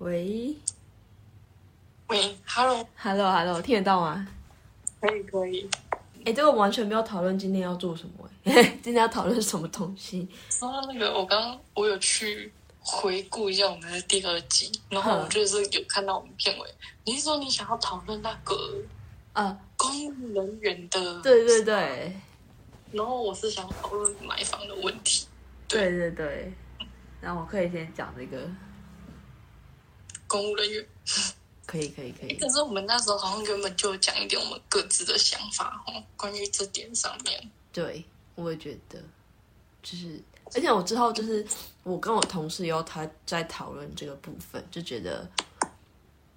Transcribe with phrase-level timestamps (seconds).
[0.00, 0.56] 喂，
[2.08, 4.26] 喂，Hello，Hello，Hello，听得到吗？
[4.98, 5.68] 可以，可以。
[6.24, 8.26] 哎，这个完全没有讨论今天要做什么。
[8.82, 10.26] 今天要讨论什么东西？
[10.48, 12.50] 说到那个，我刚刚我有去
[12.80, 16.66] 回顾一下我们的第二集，然后我就是有看到我们片尾。
[17.04, 18.56] 你是说你想要讨论那个
[19.34, 21.20] 呃公务人员的？
[21.20, 22.16] 对对对。
[22.90, 25.26] 然后我是想讨论买房的问题。
[25.68, 26.50] 对对对。
[27.20, 28.48] 然后我可以先讲这个
[30.30, 30.86] 公务人员。
[31.66, 32.34] 可以可以可以。
[32.36, 37.50] 可是我们那时候好像原本就讲一点我们各自的想法哦，关于这点上面。
[37.72, 38.04] 对，
[38.34, 39.00] 我也觉得，
[39.80, 40.20] 就是，
[40.54, 41.46] 而且我之后就是
[41.84, 45.30] 我跟我同事有他在讨论这个部分，就觉得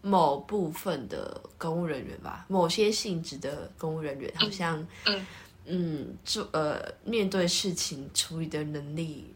[0.01, 5.25] 某部分的公务人员吧，某些性质的公务人员好像，嗯
[5.65, 9.33] 嗯，就呃面对事情处理的能力，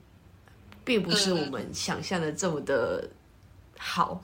[0.85, 3.09] 并不是我们想象的这么的
[3.77, 4.21] 好。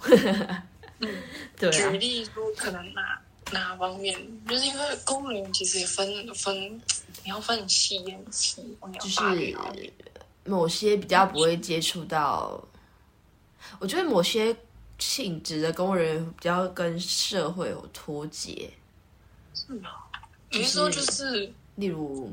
[0.99, 1.09] 嗯，
[1.57, 1.91] 对、啊。
[1.91, 6.55] 举例说，可能哪哪方面，就是因为公务员其实也分分，
[7.23, 9.91] 你要分细也很细，就是
[10.45, 12.61] 某些比较不会接触到，
[13.79, 14.55] 我觉得某些
[14.99, 18.71] 性质的公务员比较跟社会有脱节。
[19.53, 20.09] 是啊，
[20.49, 22.31] 比如说就是，例如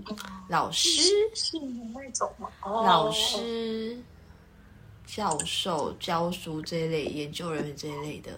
[0.48, 1.02] 老师，
[1.34, 1.58] 是
[1.94, 3.96] 那种嘛，老师、
[5.12, 8.30] 教授、教书这一类，研究人员这一类的。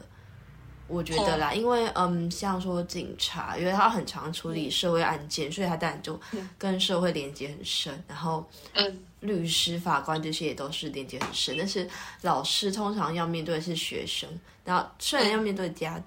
[0.88, 6.18] 我觉得啦，哦、因为嗯，像说警察，因为他很常处理社会案件，嗯、所以他当然就
[6.56, 7.94] 跟社会连接很深。
[7.94, 11.54] 嗯、然后，嗯，律师、法官这些也都是连接很深。
[11.58, 11.88] 但是
[12.22, 14.28] 老师通常要面对的是学生，
[14.64, 16.02] 然后虽然要面对家，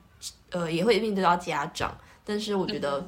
[0.50, 3.07] 嗯、呃，也会面对到家长，但是我觉得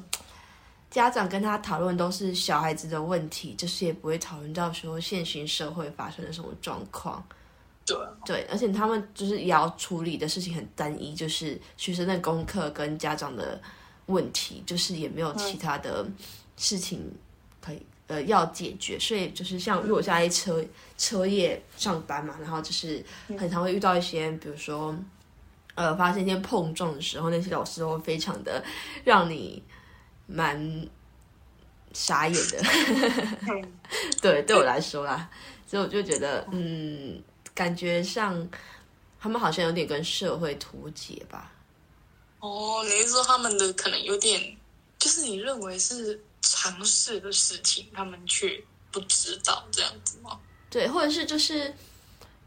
[0.90, 7.24] 家长跟他讨论都是小孩子的问题，就是也不会讨论到说现行社会发生了什么状况。
[8.24, 13.60] 对，而且他们就是也要处理的事情很单一，就是学生的功课跟家长的
[14.06, 16.06] 问题，就是也没有其他的
[16.56, 17.00] 事情
[17.60, 20.64] 可以呃要解决，所以就是像如果现在车
[20.96, 23.04] 车业上班嘛，然后就是
[23.38, 24.94] 很常会遇到一些，比如说
[25.74, 28.62] 呃发生一些碰撞的时候，那些老师都会非常的
[29.04, 29.62] 让你
[30.26, 30.86] 蛮
[31.92, 32.62] 傻眼的。
[34.20, 35.30] 对，对我来说啦，
[35.66, 37.22] 所以我就觉得嗯。
[37.58, 38.48] 感觉上，
[39.18, 41.50] 他们好像有点跟社会脱节吧？
[42.38, 44.56] 哦，你是说他们的可能有点，
[44.96, 50.38] 就是你认为是常识的事情，他们却不知道这样子吗？
[50.70, 51.74] 对，或者是就是，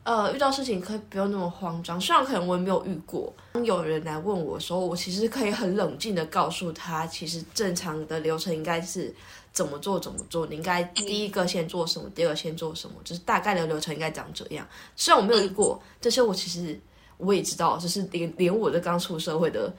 [0.04, 2.00] 呃，遇到事情可以不用那么慌张。
[2.00, 9.14] 虽然可能我也没有遇过，当有人来问我的时候，我其实可以很冷静的告诉他，其实正常的流程应该是。
[9.54, 10.48] 怎么做怎么做？
[10.48, 12.10] 你应该第一个先做什么？
[12.16, 12.96] 第二个先做什么？
[13.04, 14.66] 就是大概的流程应该长这样。
[14.96, 16.80] 虽然我没有遇过，这些我其实
[17.18, 19.74] 我也知道，就是连连我的刚出社会的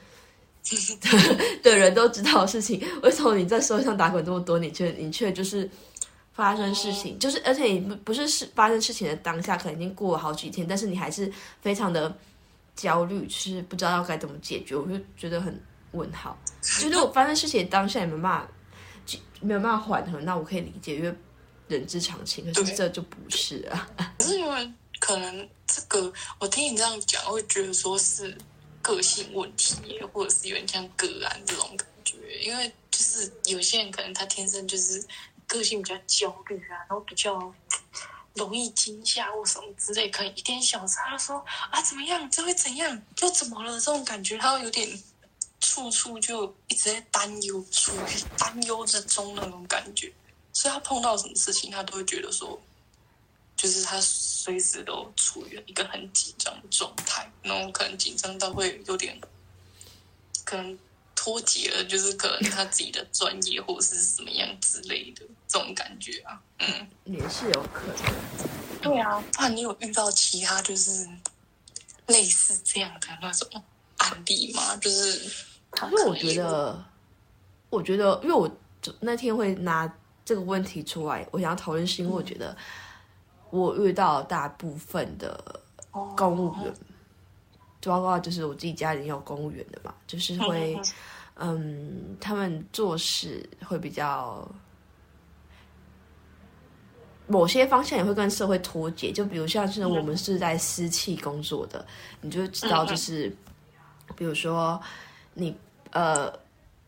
[1.63, 2.87] 的人都知道的事情。
[3.03, 5.69] 为什么你在社会上打滚这么多年，你却你却就是
[6.35, 7.19] 发生事情？
[7.19, 11.33] 就是而且你不不是事发生事情的当下，可能已经过了好几天，但是你还是
[11.63, 12.15] 非常的
[12.77, 14.77] 焦虑，就是不知道要该怎么解决。
[14.77, 15.59] 我就觉得很
[15.93, 16.39] 问号。
[16.61, 18.47] 就是我发生事情的当下，你们骂。
[19.41, 21.15] 没有办法缓和，那我可以理解，因为
[21.69, 22.45] 人之常情。
[22.53, 23.91] 可是这就不是啊。
[24.19, 28.37] 可是因为可能这个，我听你这样讲，我会觉得说是
[28.81, 32.17] 个性问题，或者是有点像个案这种感觉。
[32.41, 35.05] 因为就是有些人可能他天生就是
[35.47, 37.53] 个性比较焦虑啊，然后比较
[38.35, 43.73] 容易惊吓或什么之类，可能一点小事他说啊怎么样，这会怎样，又怎么了？
[43.81, 44.89] 这种感觉他会有点。
[45.63, 50.13] 处处就一直在担忧，处于担忧之中那种感觉，
[50.53, 52.61] 所以他碰到什么事情，他都会觉得说，
[53.57, 59.19] 就是他随时都处于一个很紧张的状态，然后可能紧张到会有点，
[60.45, 60.77] 可能
[61.15, 68.83] 脱节了，就是可能他自己的专业或者是什么样之类的这种感觉啊，嗯，也是有可能。
[68.83, 71.09] 对啊，怕你有遇到其他就是
[72.09, 73.49] 类似这样的那种
[73.99, 74.77] 案例吗？
[74.79, 75.52] 就是。
[75.85, 76.85] 因为我觉得，
[77.71, 78.51] 我觉得，因为我
[79.01, 79.91] 那天会拿
[80.25, 82.55] 这个问题出来，我想要讨论，是因为我觉得
[83.51, 85.61] 我遇到大部分的
[86.17, 86.73] 公务员，
[87.83, 90.79] 包括就是我自己家里有公务员的嘛，就是会，
[91.37, 94.47] 嗯，他们做事会比较，
[97.27, 101.85] 某些方向也会跟社会脱节，就比如像是我们是在私企工作的，
[102.21, 103.35] 你就知道，就是
[104.15, 104.79] 比如说。
[105.35, 105.55] 你
[105.91, 106.33] 呃，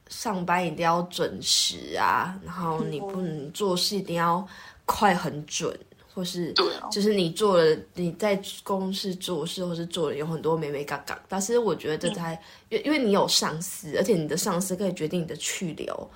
[0.08, 4.46] 上班一定要准时啊，然后你不能做事一定要
[4.87, 5.79] 快很准，
[6.14, 6.55] 或是
[6.91, 12.32] 就是你做了你在公司做事，或是做了有很多美眉角角，但是我觉得这才
[12.69, 16.11] 因、嗯、因为你有上司，而且你的上司可以决定你的去留，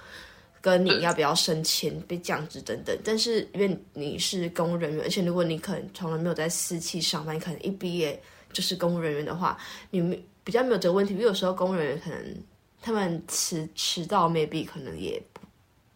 [0.61, 2.97] 跟你要不要升迁、被降职等等。
[3.05, 8.21] 但是因为你是公务人员，而且如果你可能从来没有在私企上班，你可能一毕业
[8.53, 9.59] 就是公务人员的话，
[9.91, 11.13] 你比较没有这个问题。
[11.13, 12.43] 因为有时候公务人员可能
[12.81, 15.43] 他们迟迟到，maybe 可能也不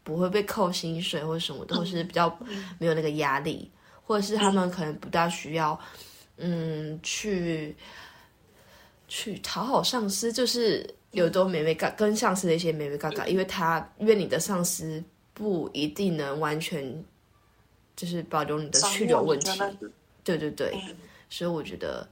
[0.05, 2.39] 不会被扣薪水或者什么的，或是比较
[2.79, 3.71] 没有那个压力。
[4.05, 5.79] 或者是他们可能不大需要，
[6.37, 7.75] 嗯，去
[9.09, 15.03] 去讨好上司，就是有多美美嘎跟上司的一些美美嘎嘎，因为他因为你的上司
[15.33, 17.03] 不一定能完全
[17.95, 19.61] 就是保留你的去留问题，
[20.25, 20.77] 对对对，
[21.31, 22.07] 所以我觉得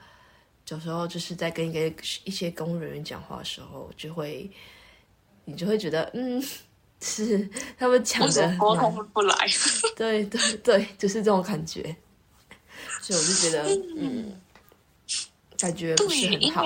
[0.70, 4.50] 有时候就是在跟一个一些公务人员讲话的时候，就会
[5.44, 6.42] 你就会觉得嗯。
[7.02, 9.34] 是他们讲的沟通不来，
[9.96, 11.96] 对对对，就是这种感觉，
[13.00, 13.62] 所以我就觉得，
[13.96, 14.38] 嗯，
[15.56, 16.62] 感觉不是很好。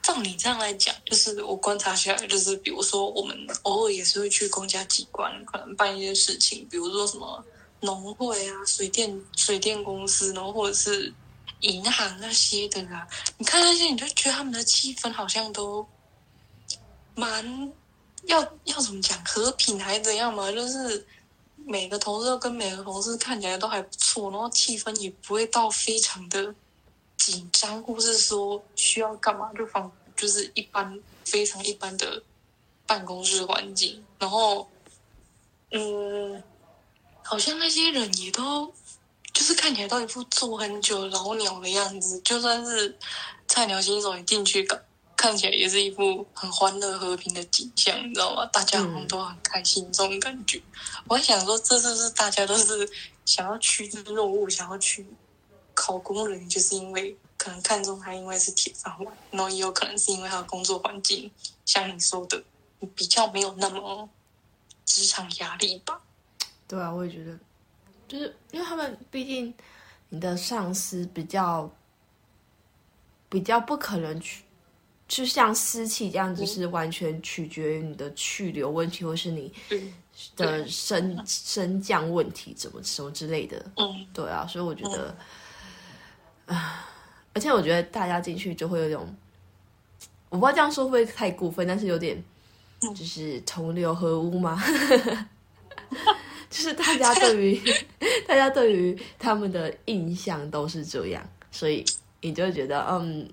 [0.00, 7.44] 照你这样来讲，就是我观察下来，就是比如说，我们偶尔也是会去公家机关，可能办一些事情，比如说什么
[7.82, 11.12] 农会啊、水电水电公司，然后或者是
[11.60, 13.06] 银行那些的啦。
[13.38, 15.86] 你看那些，你就觉得他们的气氛好像都
[17.14, 17.72] 蛮。
[18.26, 20.52] 要要怎么讲和平还是怎样嘛？
[20.52, 21.06] 就是
[21.56, 26.54] 每个同事都跟每个同事看起来都还不错，然后气氛也不会到非常的
[27.16, 32.22] 紧张，或是说需要干嘛就放，就是一般非常一般的
[32.86, 34.04] 办公室环境。
[34.18, 34.68] 然后，
[35.70, 36.42] 嗯，
[37.22, 38.70] 好像那些人也都
[39.32, 42.96] 就是看起来都一副坐很久老鸟的样子，就算是
[43.48, 44.78] 菜鸟新手也进去搞。
[45.16, 48.46] 看起来也是一副很欢乐和平的景象，你知道吗？
[48.46, 50.56] 大家好像都很开心，这种感觉。
[50.56, 52.88] 嗯、我还想说，这是不是大家都是
[53.26, 55.06] 想要趋之若鹜，想要去
[55.74, 61.30] 考公人，就是因为可能看中他，因为是铁饭碗，然后也有可能是因为他的工作环境，
[61.66, 62.42] 像你说的，
[62.94, 64.08] 比较没有那么
[64.86, 66.00] 职场压力吧？
[66.66, 67.38] 对啊，我也觉得，
[68.10, 69.54] 就是因为他们毕竟
[70.08, 71.70] 你的上司比较
[73.28, 74.42] 比较不可能去。
[75.06, 79.52] 就像湿气这样子，是完全取决于你的去留问题，或是你
[80.36, 83.60] 的升升降问题，怎么什么之类的。
[83.76, 85.16] 嗯，对啊，所以我觉得，
[86.46, 86.88] 啊，
[87.34, 89.16] 而且我觉得大家进去就会有种，
[90.28, 92.22] 我不知道这样说会不会太过分，但是有点
[92.94, 94.62] 就是同流合污吗？
[96.50, 97.62] 就是大家对于
[98.28, 101.82] 大家对于他们的印象都是这样，所以
[102.20, 103.26] 你就会觉得，嗯。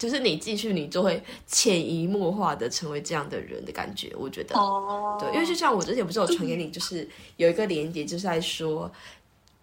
[0.00, 5.20] 就是你继续，你就会潜移默化的成为这样的人的感觉，我觉得，oh.
[5.20, 7.06] 对，因为就像我之前不是有传给你，就是
[7.36, 8.90] 有一个连接，就是在说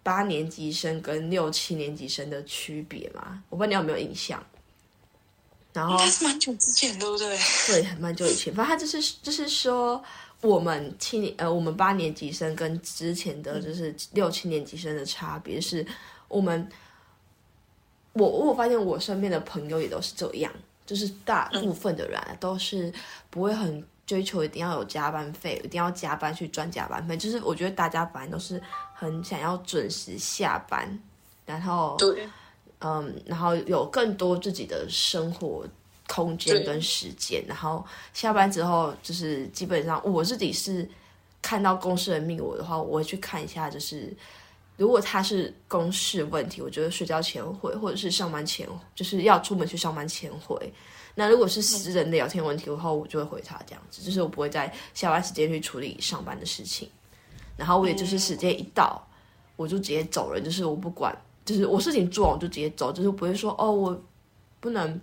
[0.04, 4.40] 八年级生跟六七年级生的区别嘛，我不知道你有没有印象。
[5.72, 7.36] 然后还是蛮久之前，对不对？
[7.66, 10.00] 对，蛮久以前，反正他就是就是说，
[10.40, 15.86] 我们七年呃，我们八年级生跟之前的就是六七年级生的差别是
[16.28, 16.68] 我们。
[18.14, 20.52] 我我发现我身边的朋友也都是这样，
[20.84, 22.92] 就是大部分的人都是
[23.30, 27.16] 不会很追求一定要有加班费，一定要加班去赚加班费。
[27.16, 28.60] 就是我觉得大家反正都是
[28.92, 30.98] 很想要准时下班，
[31.46, 32.28] 然后对，
[32.80, 35.64] 嗯，然后有更多自己的生活
[36.08, 37.44] 空间跟时间。
[37.46, 40.88] 然后下班之后，就是基本上我自己是
[41.40, 44.12] 看到公司的命我的话，我会去看一下，就是。
[44.78, 50.72] 如果他是公事问题，我觉得睡觉前回，或者是上班前，就是要出门去上班前回。
[51.16, 56.88] 那如果是私人的聊天问题的话，我就会回他这样子，就是我不会在下班时间去处理上班的事情。
[57.56, 59.04] 然后我也就是时间一到，
[59.56, 61.12] 我就直接走了，就是我不管，
[61.44, 64.00] 就是我事情做完我就直接走，就是不会说哦，我
[64.60, 65.00] 不能。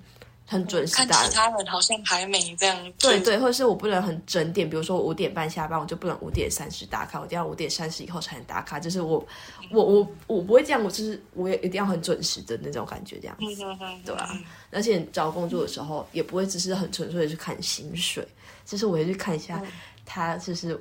[0.48, 2.94] 很准时打，看其他人好像还没这样。
[3.00, 8.80] 对对，或者是我不能很整点，比如说我五点半下班，我就不能五点三十打卡，我一定要五点三十以后才能打卡。
[8.80, 9.25] 就是我，
[9.72, 13.64] 我我我不会这样，我就是我也一定要很准时的那种感觉，这样子，
[14.06, 14.40] 对啊？
[14.70, 18.28] 而且找工作的时候也不会只是很纯粹的去看薪水，
[18.66, 19.60] 就是我会去看一下
[20.06, 20.80] 他，就是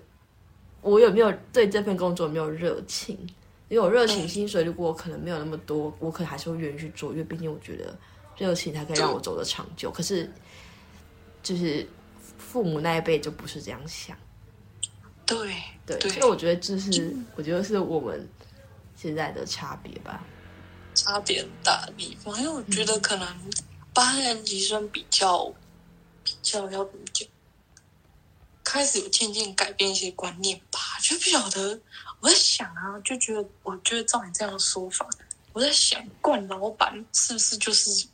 [0.83, 3.17] 我有没有对这份工作有没有热情，
[3.69, 7.97] 因为有热情，薪水如果我可能没有那么多，我可能还是会愿意去做，因为毕竟我觉得。
[8.37, 10.31] 热情才可以让我走得长久，可是
[11.43, 11.89] 就是
[12.39, 14.17] 父母那一辈就不是这样想。
[15.27, 15.55] 对
[15.87, 18.29] 对，所以我觉得这是我觉得是我们
[18.97, 20.23] 现在的差别吧，
[20.95, 22.37] 差别很大的地方。
[22.39, 23.27] 因为我觉得可能
[23.95, 25.53] 八年级生比较
[26.23, 27.27] 比较要怎么讲，
[28.63, 31.81] 开始有渐渐改变一些观念吧，就不晓得。
[32.21, 35.09] 我在想啊，就觉得我觉得照你这样的说法，
[35.53, 38.07] 我在想，惯老板是不是就是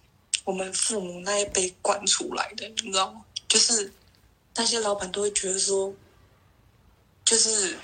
[0.50, 2.66] 我们父母那一辈惯出来的？
[2.82, 3.24] 你知道吗？
[3.46, 3.92] 就是
[4.56, 5.94] 那些老板都会觉得说，
[7.24, 7.78] 就是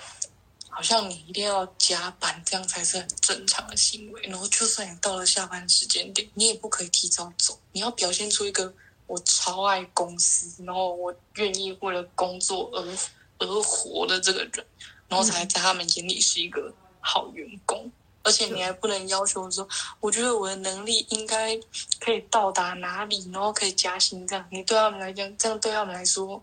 [0.69, 4.21] 好像你一定要加班，这样才是很正常的行为。
[4.23, 8.75] 然后，就算你到了下班时间点，你也不可以提早走，你要表现出一个
[9.07, 12.99] 我超爱公司，然后我愿意为了工作而
[13.39, 14.67] 而活的这个人。
[15.09, 17.89] 然后才在他们眼里是一个好员工，
[18.27, 19.67] 而且你还不能要求说，
[20.01, 21.57] 我觉得我的能力应该
[22.01, 24.45] 可以到达哪里，然后可以加薪这样。
[24.51, 26.43] 你对他们来讲，这样对他们来说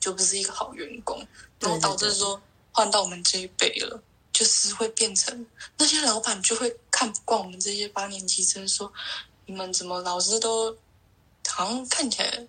[0.00, 1.24] 就不是一个好员工，
[1.60, 2.40] 然后导致说
[2.72, 4.02] 换到我们这一辈了，
[4.32, 8.90] 就是会变成那些老板就会看不惯我们这些八年级生，说
[9.44, 10.74] 你们怎么老是都
[11.46, 12.48] 好像看起来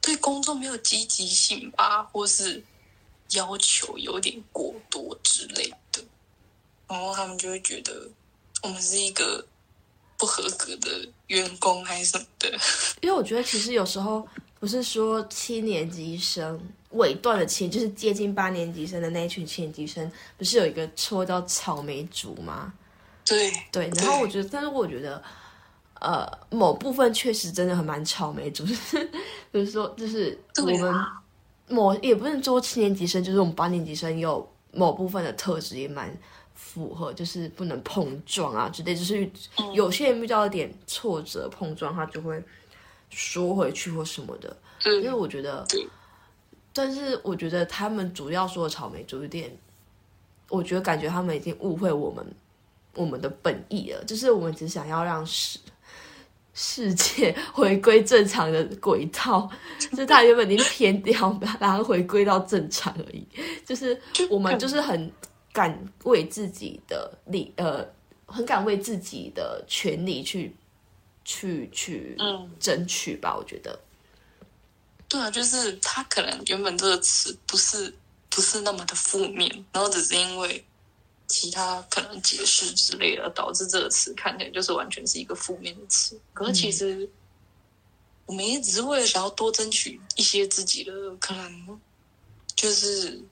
[0.00, 2.64] 对工作没有积极性吧，或是。
[3.34, 5.76] 要求有点过多之类的，
[6.90, 8.08] 然后他们就会觉得
[8.62, 9.42] 我们是一个
[10.18, 12.50] 不合格的员工还是什么的。
[13.00, 14.26] 因为我觉得其实有时候
[14.58, 22.72] 不是说七年级生尾段的七，就是接近八年级生的那一群七年级生，不是有一个绰叫草莓族吗？
[23.24, 25.22] 对对，然后我觉得，但是我觉得，
[26.00, 29.10] 呃，某部分确实真的很蛮草莓族，就是
[29.52, 30.94] 就是说，就是我们。
[31.72, 36.12] 某也不是说七年级生，就是我们八年级生有某部分的特质也蛮
[36.62, 39.28] 符合，就是不能碰撞啊之类，就是
[39.72, 42.40] 有些人遇到一点挫折碰撞，他就会
[43.10, 44.54] 缩回去或什么的。
[44.84, 45.66] 因为我觉得，
[46.72, 49.50] 但是我觉得他们主要说的草莓族有点，
[50.48, 52.24] 我觉得感觉他们已经误会我们
[52.94, 55.58] 我们的本意了，就是我们只想要让世
[56.54, 63.26] 世界回归正常的轨道，就是他原本已经偏掉，把它回归到正常而已。
[63.64, 63.98] 就是
[64.28, 65.10] 我们就是很
[65.52, 67.86] 敢为自己的利，呃，
[68.26, 70.54] 很敢为自己的权利去
[71.24, 72.16] 去去
[72.58, 73.36] 争取吧。
[73.36, 73.78] 我觉得，
[75.08, 77.94] 对啊，就是他可能原本这个词不是
[78.28, 80.64] 不是那么的负面，然后只是因为。
[81.32, 86.20] 其他可能解释之类的，导致这个词看起来就是完全是一个负面的词。
[86.32, 87.08] 可是其实，
[88.26, 91.80] 我们也只是为了想要多争取一些自己的可能，
[92.56, 93.22] 就是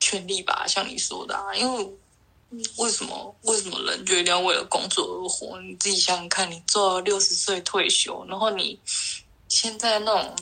[0.00, 0.66] 权利吧。
[0.66, 1.88] 像你说的啊，因为
[2.78, 5.60] 为什么为什么人就一定要为了工作而活？
[5.60, 8.78] 你自己想想看，你做到六十岁退休，然后你
[9.48, 10.34] 现在那种。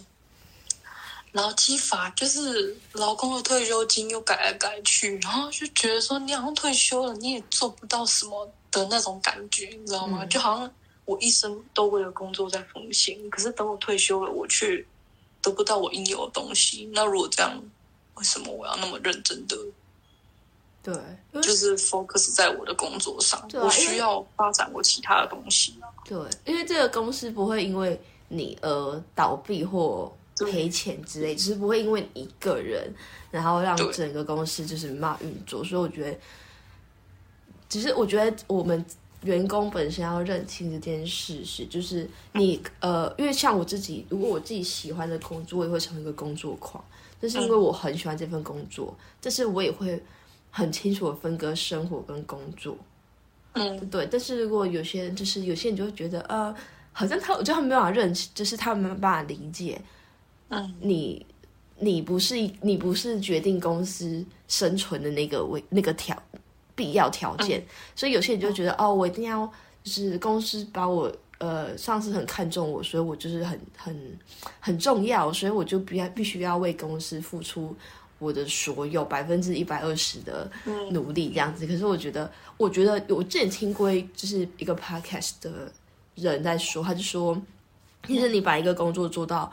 [1.33, 10.21] 劳基法就是劳工的退休金又改来改去，然后就觉得说你好像退休了，你也做不到什么的那种感觉，你知道吗？
[10.23, 10.75] 嗯、就好像
[11.05, 14.83] 我一生都为了工作在奉献，可是等我退休了，我却
[15.43, 16.89] 得不到我应有的东西。
[16.95, 17.63] 那如果这样，
[18.19, 19.57] 为什么我要那么认真的？
[20.83, 20.95] 对，
[21.41, 25.75] 就是 focus 在我的工作上，对我需要发展我其他的东西。
[26.05, 30.13] 对，因为这个公司不会因为你而倒闭或。
[30.53, 32.95] 赔钱之类，只是不会因为一个人，
[33.29, 35.65] 然后让整个公司就是没办法运作。
[35.65, 36.17] 所以我觉得，
[37.69, 38.87] 只是我觉得我们
[39.23, 46.85] 员工本身要认清这件事实，就是你呃，因为像我自己，如果我自己喜欢的工作，我也会成为一个工作狂。
[47.21, 50.01] 这是因为我很喜欢这份工作，但是我也会
[50.51, 52.77] 很清楚的分割生活跟工作。
[53.55, 54.07] 嗯，对。
[54.11, 56.55] 但是如果有些人，就是有些人就会觉得，呃，
[56.93, 59.81] 好像他，我觉得他们没办法认识，就是他们没办法理解。
[60.51, 61.27] 嗯，你
[61.79, 66.17] 你不是你不是决定公司生存的那个为那个条
[66.75, 69.45] 必要条件，嗯、所以有些人就觉得、嗯、哦，我一定要
[69.83, 74.19] 就是公司把我呃上司很看重我，所以我就是很很
[74.61, 77.75] 很重要，所以我就必要必须要为公司付出
[78.19, 80.51] 我的所有百分之一百二十的
[80.91, 81.65] 努力这样子。
[81.65, 85.73] 嗯、可是我觉得，我觉得我之前听过就是一个 podcast 的
[86.15, 87.41] 人在说，他就说，
[88.07, 89.51] 其实你把一个工作做到。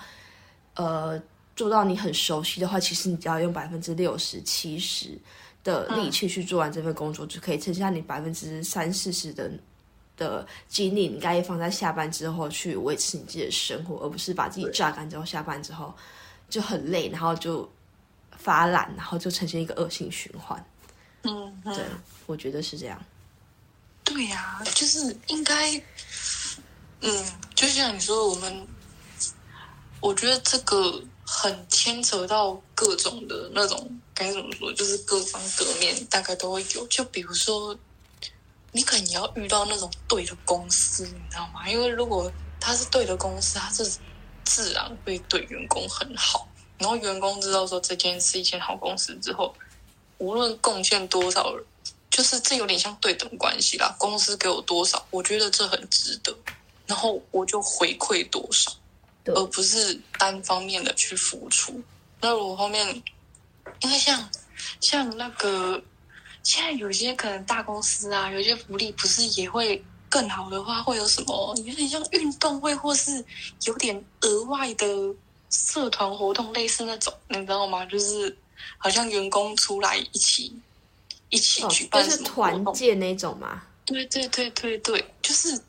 [0.77, 1.17] 呃，
[1.55, 5.17] 做到你很熟悉的话，其实你只要用百分之六十、七十
[5.63, 9.49] 的力气去做完这份工作，嗯、就可以剩下你百分之三四十的
[10.17, 15.93] 的精力，你该放在下班之后去维持你自己的生活，而不是把自己榨干之后，下班之后
[16.49, 17.69] 就很累，然后就
[18.37, 20.65] 发懒，然后就呈现一个恶性循环。
[21.23, 21.83] 嗯，对，
[22.25, 23.03] 我觉得是这样。
[24.03, 25.75] 对呀、啊，就是应该，
[27.01, 28.67] 嗯，就像你说，我们。
[30.01, 36.85] 我觉得这个很牵扯到各种的那种该怎么说，就是各方各面大概都会有。
[36.87, 37.75] 就比如说，
[38.75, 41.65] 你可能也要遇到那种对的公司，你知道吗？
[41.65, 42.29] 因为如果
[42.59, 43.89] 他是对的公司，他是
[44.43, 46.45] 自然会对员工很好。
[46.77, 49.55] 然后员工知道说这间是一间好公司之后，
[50.17, 51.55] 无论贡献多少
[52.11, 53.95] 就是这有点像对等关系啦。
[53.97, 56.37] 公司给我多少，我觉得这很值得，
[56.85, 58.73] 然后我就回馈多少，
[59.27, 61.81] 而不是单方面的去付出。
[62.19, 63.01] 那我后面，
[63.79, 64.29] 因为像
[64.81, 65.81] 像那个
[66.45, 73.25] 现在有些可能大公司啊，有些福利不是也会更好的话，会有什么有点像运动会，或是
[73.65, 74.87] 有点额外的
[75.49, 77.83] 社团活动，类似那种，你知道吗？
[77.87, 78.37] 就是
[78.77, 80.55] 好像员工出来一起。
[81.29, 82.51] 一起举办什么活动？
[82.51, 83.63] 哦，就是团建那种吗？
[83.83, 85.59] 对对对对对，就是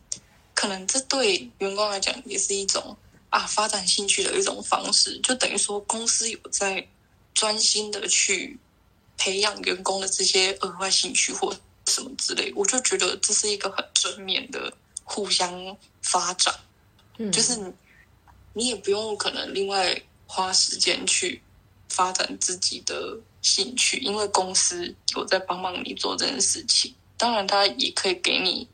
[0.54, 2.95] 可能这对员工来讲也是一种
[3.30, 6.87] 啊发展兴趣的一种方式，就等于说公司有在
[7.33, 8.59] 专心的去
[9.17, 11.55] 培养员工的这些额外兴趣或
[11.87, 14.73] 什么之类，我就觉得这是一个很正面的
[15.05, 16.55] 互相发展。
[17.19, 17.73] 嗯，就是你
[18.53, 21.43] 你也不用可能另外花时间去
[21.89, 23.19] 发展自己的。
[23.43, 28.67] 兴趣，因为公司有在帮忙你做这件事情，当然他也可以给你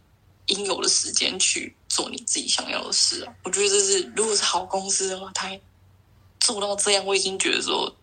[0.46, 3.34] 应有的时间去做你自己想要的事啊。
[3.44, 5.50] 我觉得这是，如果是好公司的话，他
[6.40, 7.94] 做到这样，我已经觉得说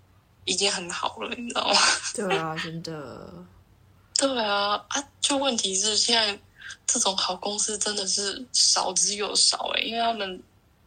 [0.50, 1.80] 已经很好了，你知道吗？
[2.16, 3.32] 对啊，真的。
[4.18, 6.38] 对啊，啊，就问题是现在
[6.86, 10.42] 这种好公司真的是少之又少哎，因为他们，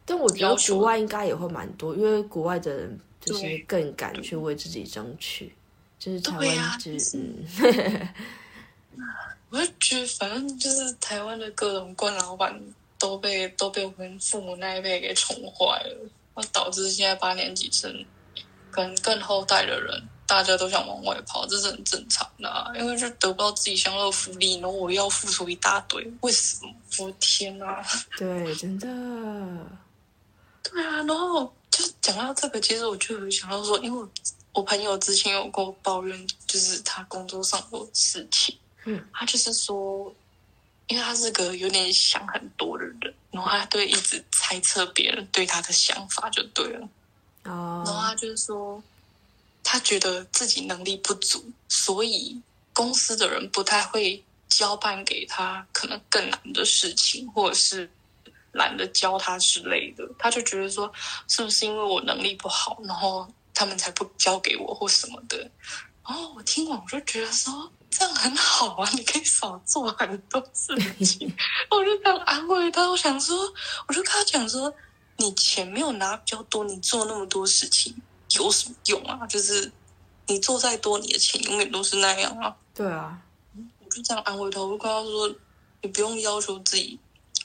[0.05, 5.55] 但我觉得国外应该也会蛮多，因为国外的人就是更敢去为自己争取。
[5.97, 7.17] 就是台湾，就是，
[9.49, 12.53] 我就觉得反正就是台湾的各种官老板
[12.99, 18.05] 都被都被我们父母那一辈给宠坏了，那导致现在八年级生
[18.73, 26.73] 跟更后代的人，大家都想往外跑，这是很正常的啊，因为就得不到自己想要的福利，然后我要付出一大堆，为什么？
[26.99, 27.81] 我的天啊！
[28.17, 28.87] 对，真的，
[30.63, 34.07] 对啊，然后就是讲到这个，其实我就有想到说，因为。
[34.55, 38.55] 我朋友之前有跟我抱怨，就是他工作上的事情。
[38.85, 40.13] 嗯，他就是说，
[40.85, 46.87] 因为他是个有点想很多的人，然后他对一直猜测别人对他的想法就对了。
[47.43, 48.81] 然后他就是说，
[49.63, 52.41] 他觉得自己能力不足，所以
[52.73, 57.89] 公司的人不太会交办给他可能更难的事情，或者是
[58.51, 60.07] 懒得教他之类的。
[60.17, 60.91] 他就觉得说，
[61.27, 63.27] 是不是因为我能力不好，然后。
[63.55, 65.37] 他们才不交给我或什么的，
[66.03, 71.31] 然后我听完我就觉得说这样很好啊，你可以少做很多事情。
[71.69, 73.37] 我就想安慰他，我想说，
[73.87, 74.73] 我就跟他讲说，
[75.17, 77.95] 你钱没有拿比较多，你做那么多事情
[78.31, 79.25] 有什么用啊？
[79.27, 79.71] 就是
[80.27, 82.55] 你做再多，你的钱永远都是那样啊。
[82.73, 83.21] 对啊，
[83.55, 85.35] 我就这样安慰他，我就跟他说，
[85.81, 86.99] 你不用要求自己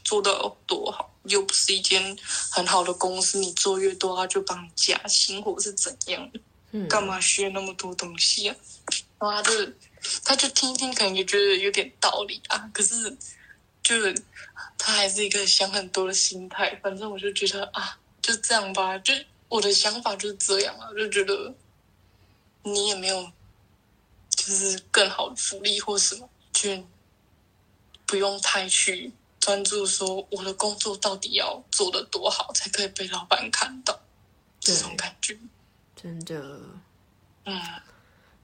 [0.04, 1.14] 做到有多好。
[1.24, 2.16] 又不是一间
[2.50, 6.40] 很好的公司，你做越多，他就帮你加薪，或者是怎样的？
[6.70, 8.57] 嗯，干嘛学那么多东西啊？
[9.18, 9.72] 然后他就
[10.24, 12.70] 他就听听，可能也觉得有点道理啊。
[12.72, 13.14] 可是，
[13.88, 14.22] 就是
[14.77, 16.79] 他还是一个想很多的心态。
[16.83, 18.98] 反正我就觉得啊，就这样吧。
[18.98, 19.14] 就
[19.48, 21.55] 我的想法就是这样啊，就觉得
[22.64, 23.33] 你也没有，
[24.29, 26.85] 就是更好的福利或什么，就
[28.05, 29.11] 不用太去。
[29.40, 33.98] 专注说我的工作到底要做的多好，才可以被老板看到，
[34.61, 35.38] 这种感觉，
[35.96, 36.61] 真的，
[37.44, 37.57] 嗯，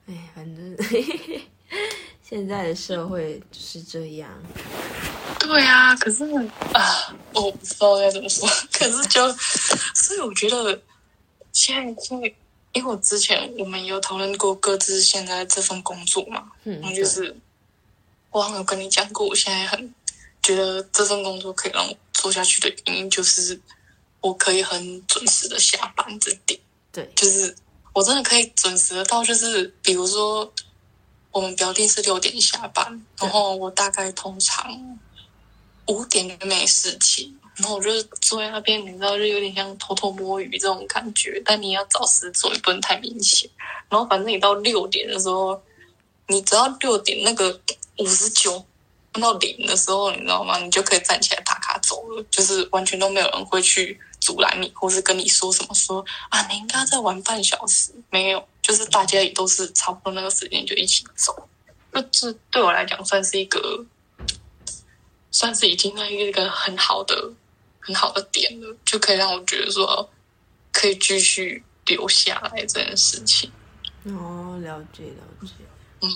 [0.06, 0.74] 哎，反正
[2.34, 4.28] 现在的社会就是这样。
[5.38, 6.24] 对啊，可是
[6.72, 8.44] 啊，我不知道该怎么说。
[8.76, 9.32] 可是就，
[9.94, 10.76] 所以我觉得
[11.52, 12.36] 现在，因为，
[12.72, 17.36] 因为我之前我们有讨论过各自现在这份工作嘛，嗯，就是
[18.32, 19.94] 我好像有跟你讲过，我现在很。
[20.42, 23.58] 觉得这份工作可以让我做下去的原因，就是
[24.20, 26.60] 我可以很准时的下班这点。
[26.92, 27.56] 对，就是
[27.94, 30.52] 我真的可以准时的到，就是比如说
[31.34, 34.98] 我们表定是六点下班，然后我大概通常
[35.88, 41.42] 五点就没事情，然后我就坐在那边，你知道，就有点像偷偷摸鱼这种感觉。
[41.44, 43.50] 但你要找事做，也不能太明显。
[43.88, 45.60] 然后反正你到六点的时候，
[46.28, 47.60] 你只要六点那个
[47.98, 48.64] 五十九。
[49.12, 50.58] 看到零的时候，你知道吗？
[50.58, 57.92] 你就可以站起来打卡走了，就是完全都没有人会去阻拦你，或是跟你说什么说啊，你应该再玩半小时。
[58.08, 61.48] 没有，就是大家也都是差不多那个时间就一起走。
[61.92, 63.84] 就这对我来讲算是一个，
[65.30, 67.30] 算是已经在一个很好的、
[67.78, 70.10] 很好的点了，就可以让我觉得说
[70.72, 73.52] 可以继续留下来这件事情。
[74.04, 75.52] 哦，了解了解，
[76.00, 76.10] 嗯。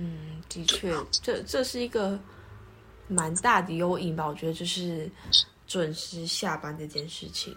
[0.00, 2.16] 嗯，的确，这这是一个
[3.08, 4.28] 蛮大的优势吧？
[4.28, 5.10] 我觉得就是
[5.68, 7.56] 准时下班这件事情。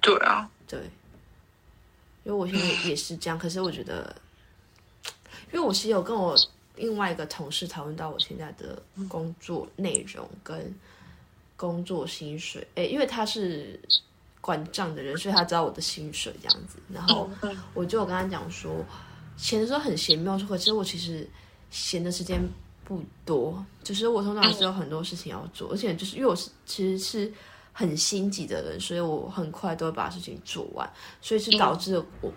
[0.00, 0.78] 对啊，对，
[2.22, 3.36] 因为我现在也是这样。
[3.36, 4.14] 可是我觉得，
[5.50, 6.36] 因为我其实有跟我
[6.76, 10.72] 另外一个同事讨论到我现在的工作内容跟
[11.56, 13.80] 工作薪水，哎，因为他是
[14.40, 16.78] 管账的人，所以他知道我的薪水这样子。
[16.92, 17.28] 然后
[17.74, 18.84] 我就有跟他讲说，
[19.36, 20.46] 闲的时候很闲，没有错。
[20.46, 21.28] 可是我其实
[21.70, 22.40] 闲的时间
[22.88, 27.30] 不多，就是我通常是有很多事情要做，而且就是因为我是其实是
[27.74, 32.32] 很心急的人，所以我很快都会把事情做完，所以是导致我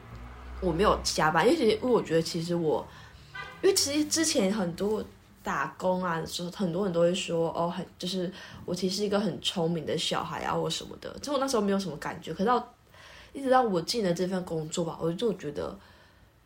[0.62, 1.46] 我没有加班。
[1.46, 2.86] 因为其实因为我觉得其实我。
[3.64, 5.06] 因为其实之前很多
[5.44, 8.34] 打工啊的时候，很多人都会说哦，很就是
[8.66, 11.16] 我其实是一个很聪明的小孩啊，或什么的。
[11.20, 12.74] 其实我那时候没有什么感觉，可是到
[13.34, 15.78] 一直到我进了这份工作吧，我就觉得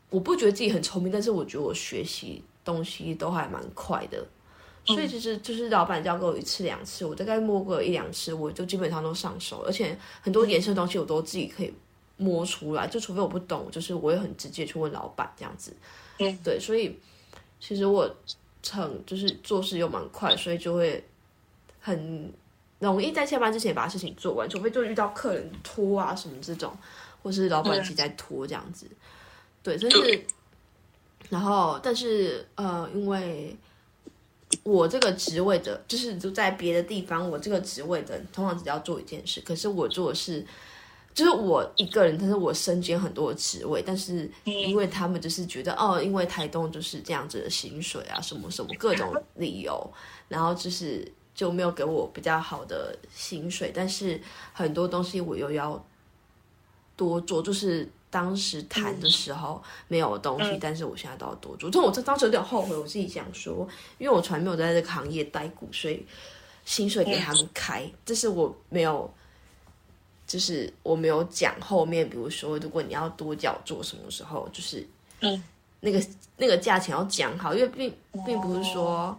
[0.09, 4.21] 我不觉得自己很聪明，但是我觉得我学习东西都还蛮快的。
[4.83, 11.73] 所以其实就是老板教给我一次两次，我大概摸过一两次，我就基本上都上手，而且很多颜色东西我都自己可以
[12.17, 15.75] 摸出来，就除非我不懂，就是我也很直接去问老板这样子。
[16.19, 16.95] 嗯，对，所以
[17.59, 18.07] 其实我
[18.69, 21.03] 很就是做事又蛮快，所以就会
[21.79, 22.31] 很
[22.77, 26.71] 容易在下班之前把事情做完，除非就遇到客人拖啊什么这种，
[27.23, 28.87] 或是老板自己在拖这样子。
[29.63, 30.25] 对，但是
[31.29, 33.55] 然后但是呃，因为
[34.63, 40.45] 我这个职位的，就是就在别的地方，我这个职位的通常只要做一件事，可是我做的是。
[41.13, 49.89] 就是我一个人，但是我身兼很多的职位，但是因为他们就是觉得哦，因为台东就是这样子的薪水啊，什么什么各种理由，
[50.27, 54.19] 然后就是就没有给我比较好的薪水，但是
[54.51, 55.81] 很多东西我又要
[56.97, 66.05] 多做，就是当时谈的时候没有东西，但是我现在都要多做，就我这当时有点后悔，我自己想说，因为我从来没有在这个行业待过，所以
[66.63, 69.13] 薪水给他们开，这是我没有。
[70.27, 74.83] 就是我没有讲后面，比如说，如果你要多缴做什么时候，就是
[75.19, 75.43] 嗯，
[75.81, 76.03] 那个
[76.37, 77.93] 那个价钱要讲好，因为并
[78.25, 79.15] 并不是说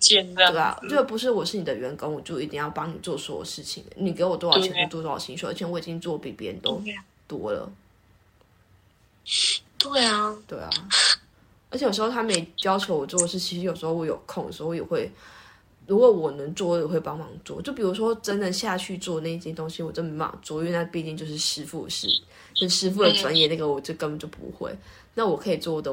[0.00, 0.76] 对吧？
[0.90, 3.84] 就不是我是你的员工，我就一定要帮你做所有事情。
[3.94, 6.82] 你给我多少钱，就做多少薪水，而且我已经做比别人都
[7.28, 7.70] 多了。
[9.78, 10.70] 对啊，对啊，
[11.70, 15.10] 而且有时候他没要求我做的事，其实有时候我有空的时候我也会。
[15.86, 17.62] 如果我能做，我也会帮忙做。
[17.62, 22.06] 就比如说，真的下去做那些东西，我真没办法做，因为那毕竟就是师傅的事，
[22.52, 24.70] 就师傅的专业，那个我就根本就不会。
[24.70, 24.78] 嗯、
[25.14, 25.90] 那我可以做的，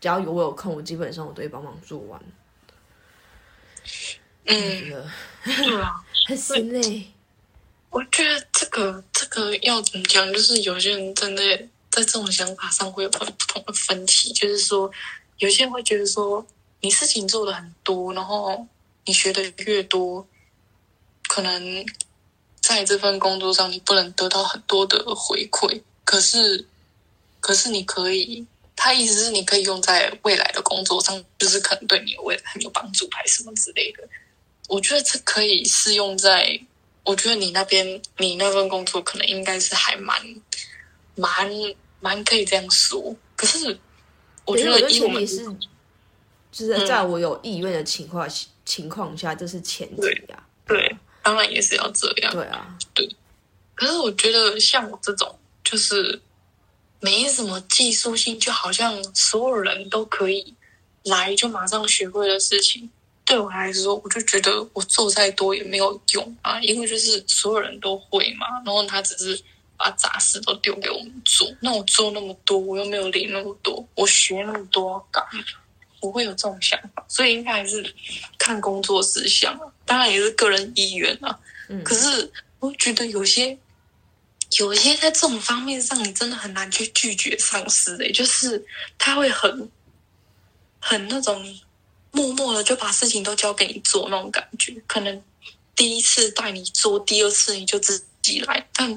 [0.00, 2.18] 只要有我有空，我基本上我都会帮忙做完。
[4.46, 5.04] 嗯，
[5.44, 7.04] 对啊， 很心累。
[7.90, 10.26] 我觉得这个这个要怎么讲？
[10.32, 11.42] 就是有些人真的
[11.92, 14.32] 在这种想法上会有不同的分歧。
[14.32, 14.90] 就是说，
[15.38, 16.44] 有些人会觉得说，
[16.80, 18.66] 你事情做的很多，然后。
[19.04, 20.24] 你学的越多，
[21.26, 21.84] 可能
[22.60, 25.82] 在这份工作上你不能得到很多的回馈。
[26.04, 26.64] 可是，
[27.40, 34.08] 可是你可以，他意思是你可以用在未来的工作上，就是可能对你未来很有帮助，还是什么之类的。
[34.68, 36.56] 我觉得这可以适用在，
[37.02, 40.16] 我觉得你那边，你那份工作可能应该是还蛮
[41.22, 41.50] 蛮
[42.00, 43.14] 蛮可以这样说。
[43.36, 43.78] 可是，
[44.44, 45.44] 我觉得因为是，
[46.50, 48.28] 就是在我有意愿的情况。
[48.28, 48.32] 嗯
[48.64, 50.40] 情况下，这是前提呀。
[50.68, 52.32] 对，当然也是要这样。
[52.32, 53.16] 对啊，对。
[53.74, 56.22] 可是我觉得像我这种，就是
[57.00, 60.54] 没什么技术性，就好像所有人都可以
[61.02, 62.88] 来就马上学会的事情，
[63.24, 69.42] 对我来说，我就觉得我做再多也没有用啊，因为就是所有人都会嘛，然后他只是
[69.82, 75.42] 把杂事都丢给我们做，那我做那么多，我又没有领那么多，我学那么多干嘛？
[76.00, 77.92] 不会有这种想法，所以应该还是
[78.38, 81.36] 看工作事项啊，当然也是个人意愿啊。
[81.68, 83.58] 嗯，可是我觉得有些
[84.58, 88.64] 有些在这种方面上，你真的很难去拒绝上司的，就是
[88.98, 89.68] 他会很
[90.78, 91.58] 很那种
[92.12, 94.74] 默默的就把事情都交给你做那种感觉。
[94.86, 95.22] 可能
[95.74, 98.96] 第一次带你做，第二次你就自己来，但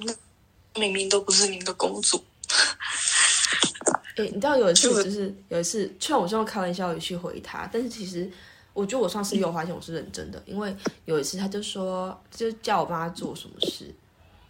[0.79, 2.21] 明明都不是您的工作。
[4.17, 8.29] 哎，你知道有一次就是有一次，虽然我这么开玩笑语气回他，但是其实
[8.73, 13.93] 我觉得我上次又发现我是认真的，因为有一次他就说，就叫我帮他做什么事，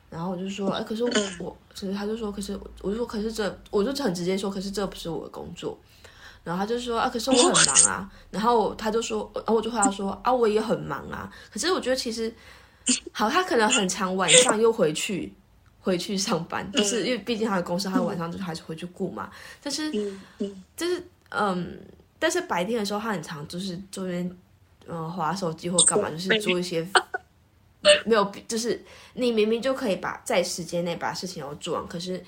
[0.09, 1.09] 然后我就说，哎，可是我，
[1.39, 5.75] 我其实他就说，可是我就说，可是这，我就很直接说，可是这不是我的工作，
[6.43, 12.31] 然后他就说，啊，可是我很忙啊，然后他就说，然后我就回答说，啊，我也很忙啊，可是我觉得其实，
[13.11, 15.33] 好，他可能很长晚上又回去。
[15.85, 19.29] 回去上班，就是因为毕竟他的公司，他晚上就还是回去顾嘛。
[19.61, 19.91] 但是，
[20.75, 21.77] 就是嗯，
[22.17, 24.35] 但是白天的时候，他很常就是这边
[24.87, 26.85] 嗯划手机或干嘛，就是做一些
[28.03, 32.19] 没有，就是你明明就可以把在时间内把事情要做完，可是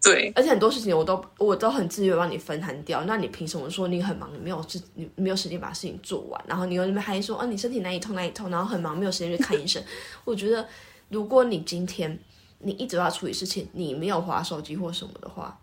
[0.00, 9.82] 对，而且很多事情我都我都很自愿帮你分摊掉，那你凭什么说你很忙，你没有事，你没有时间把事情做完，然后你又那边还说，啊，你身体哪里痛哪里痛，然后很忙没有时间去看医生。
[10.24, 10.64] 我觉得，
[11.08, 12.16] 如果你今天
[12.60, 15.58] 你一直要处理事情，你没有划手机或什么的话，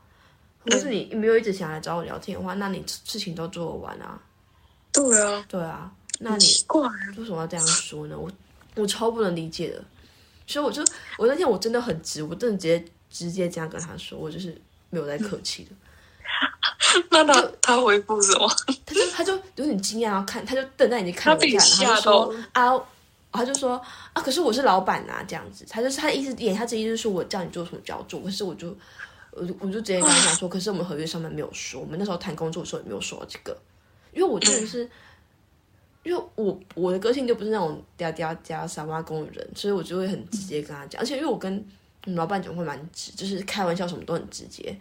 [0.65, 4.19] 或是你没有一直想来找我聊天的话，那你事情都做得完啊？
[4.91, 6.45] 对啊，对啊，那你
[7.17, 8.17] 为什么要这样说呢？
[8.17, 8.29] 我
[8.75, 9.83] 我超不能理解的，
[10.45, 10.83] 所以我就
[11.17, 12.85] 我那天我真的很直，我真的直接。
[13.09, 15.71] 直接这样跟他说，我就是没有在客气的。
[17.09, 18.47] 那他他回复什么？
[18.85, 22.73] 他就他就有点惊讶，然后看他就瞪在眼睛看我一下，然后说啊，
[23.37, 23.81] 他就说
[24.13, 25.65] 啊，可是我是老板呐，这样子。
[25.69, 28.19] 他就是他的意思，言他这意思是我叫你做什么就要做。
[28.21, 28.75] 可是我就
[29.31, 33.55] 我就我就直接跟他讲说，可是我们合约上面没有说，我们那时候谈工作的时候也没有说这个。
[34.11, 34.89] 因为我真的是，
[36.03, 40.99] 因为我我的个性就不是那种嗲嗲嗲傻瓜公的人，所以我就会很直接跟他讲。
[40.99, 41.63] 而且因为我跟
[42.05, 44.75] 老板讲会蛮直，就是开玩笑什么都很直接，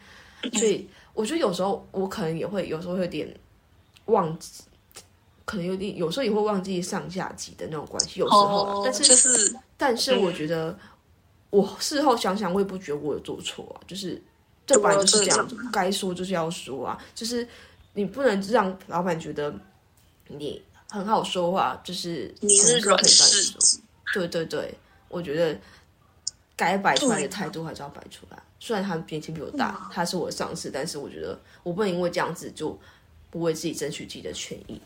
[0.55, 3.29] 所以我觉得有时候我可能也会有时候会有点
[4.07, 4.63] 忘记，
[5.47, 10.79] 可能有点有时候也会忘记上下级的那种关系，有时候、啊，但是就是但是我觉得
[11.49, 14.23] 我事后想想，我也不觉得我有做错啊，就是
[14.67, 17.49] 这本来就是这样，该说就是要说啊，就是
[17.95, 19.55] 你不能让老板觉得
[20.29, 23.79] 你很好说话，就是你是软柿，
[24.13, 24.75] 对对对，
[25.09, 25.59] 我觉得。
[26.59, 28.43] 该摆出来的态度还是要摆出来。
[28.59, 32.75] 虽然他年纪比我大，他是我的上司，但是我觉得我不能因为这样子就
[33.31, 34.81] 不为自己争取自己的权益。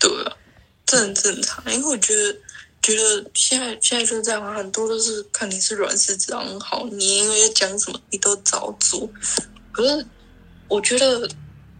[0.00, 0.36] 对啊，
[0.84, 1.62] 这很正常。
[1.72, 2.36] 因为我觉得，
[2.82, 9.08] 觉得现在现在就是这样，很多都是看你是软柿子，很好，你因为讲什么你都照做。
[9.70, 10.04] 可是
[10.66, 11.28] 我觉得，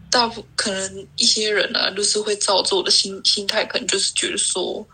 [0.09, 4.87] 大部可能一些人啊，就是会照做的心心态，可能就是觉得说，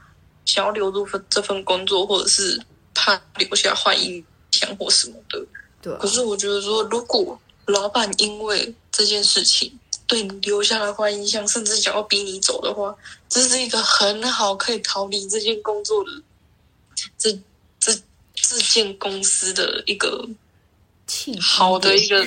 [0.46, 2.60] 想要留住份这份工作，或者是。
[3.00, 5.40] 怕留下坏印象或什么的，
[5.84, 6.00] 对啊。
[6.02, 9.72] 可是我觉得说，如果老板因为这件事情
[10.08, 12.96] 对你留下了坏印象，甚至想要逼你走的话，
[13.30, 16.10] 这是一个很好可以逃离这件工作的
[17.18, 17.32] 这
[17.80, 17.94] 这
[18.34, 20.28] 这件公司的一个
[21.40, 22.24] 好的一个，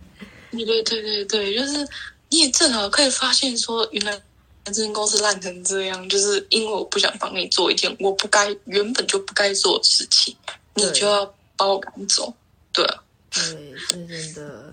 [0.52, 1.86] 对对对对对，就是
[2.30, 4.22] 你也正好可以发现说，原来。
[4.66, 10.34] 这间公司烂成这样，就是因为我不想帮你做一件我不该原本就不该做的事情，
[10.72, 12.32] 你就要把我赶走，
[12.72, 14.72] 对啊，对，是真的。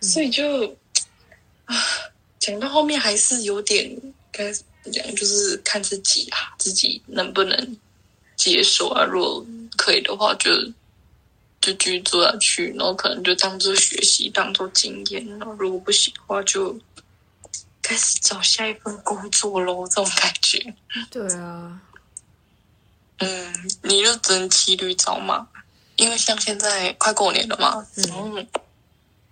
[0.00, 0.76] 所以就
[1.64, 1.76] 啊，
[2.38, 3.90] 讲到后面还是有点
[4.32, 7.76] 该怎么讲，就是看自己啊，自己能不能
[8.36, 9.04] 接受啊。
[9.04, 9.46] 如果
[9.76, 10.50] 可以的话，就
[11.60, 15.26] 就继续做下去，然后可能就当做学习，当做经验。
[15.38, 16.78] 然后如果不行的话，就。
[17.86, 20.74] 开始找下一份工作喽，这种感觉。
[21.10, 21.82] 对啊，
[23.18, 25.46] 嗯，你就只能骑驴找马，
[25.96, 28.48] 因为像现在快过年了嘛，嗯，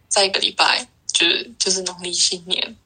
[0.07, 2.77] 再一个礼拜就是就是农历新年，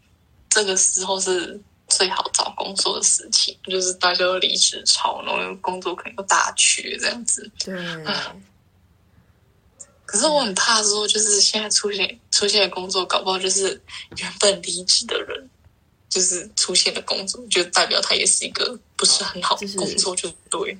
[0.49, 7.51] 这个时候是最好找工作的时期，就是大家都离职潮，然后工作可能又大缺这样子。
[7.59, 7.75] 对。
[10.05, 13.81] 可是我很怕说，就是现在出现出现的工作，搞不好就是
[14.17, 15.49] 原本离职的人。
[16.09, 20.79] 就是出现的工作，就代表他也是一个不是很好的工作，就对。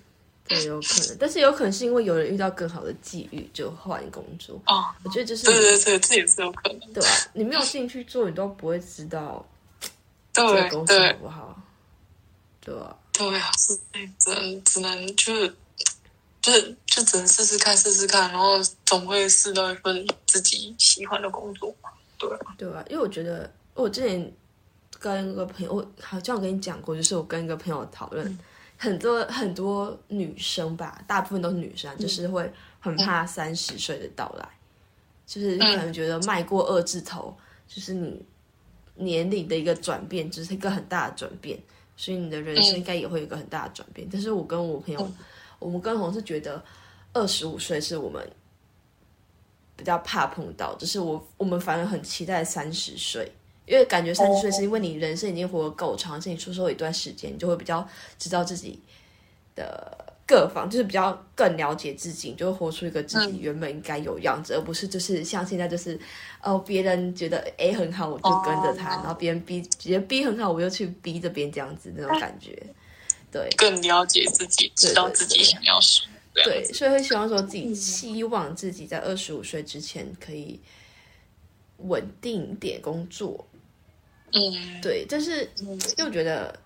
[0.49, 4.61] 对，有可能，但是有可能是因为有人遇到更好的际遇，就换工作。
[4.67, 6.93] 哦，我觉得就是对对对，这也是有可能。
[6.93, 9.45] 对啊，你没有进去做，你都不会知道
[10.33, 11.63] 这个公司好不好。
[12.61, 13.79] 对啊，对啊，是
[14.19, 15.57] 只能只能就是
[16.41, 16.53] 就
[16.87, 21.91] 就只能试试看，试试看，然后总会试到一份自己喜欢的工作嘛。
[22.19, 24.33] 对啊，对啊，因为我觉得我之前。
[24.99, 28.39] 跟一个朋友，我好像我跟你讲过，就是我跟一个朋友讨论，嗯、
[28.77, 34.53] 很多很多女生吧，大部分都是女生，嗯、就是会很怕三十岁的到来，嗯、
[35.27, 37.37] 就是可能觉得迈过二字头，
[37.67, 38.23] 就是你
[38.95, 41.59] 年龄的一个转变，就是一个很大的转变，
[41.97, 44.07] 所以你的人生应该也会有一个很大的转变。
[44.07, 45.15] 嗯、但是我跟我朋友，嗯、
[45.59, 46.63] 我们跟同是觉得
[47.13, 48.31] 二十五岁是我们
[49.75, 53.33] 比较怕碰到，就是我我们反而很期待三十岁。
[53.67, 57.87] 因为感觉三十岁是因为你人生已经活得够长，是你出社会一段时间，你就会比较
[58.19, 58.81] 知道自己
[59.55, 65.99] 的各方，就是比较更了解自己，就会活出一个自己原本应该有样子，嗯、而不是就是像现在就是
[66.43, 72.61] 哦，别人觉得 A 很好，我就跟着他，哦、然后别人 B 觉得 B 很好，我又去 B 这边这样子那种感觉。
[73.33, 76.13] 对，更了解自己，知道自己想要什么。
[76.33, 80.61] 对，所以会希望说自己希望自己在二十五岁之前可以
[81.79, 83.47] 稳定一点工作。
[84.33, 85.49] 嗯，对，但是
[85.97, 86.59] 又觉得，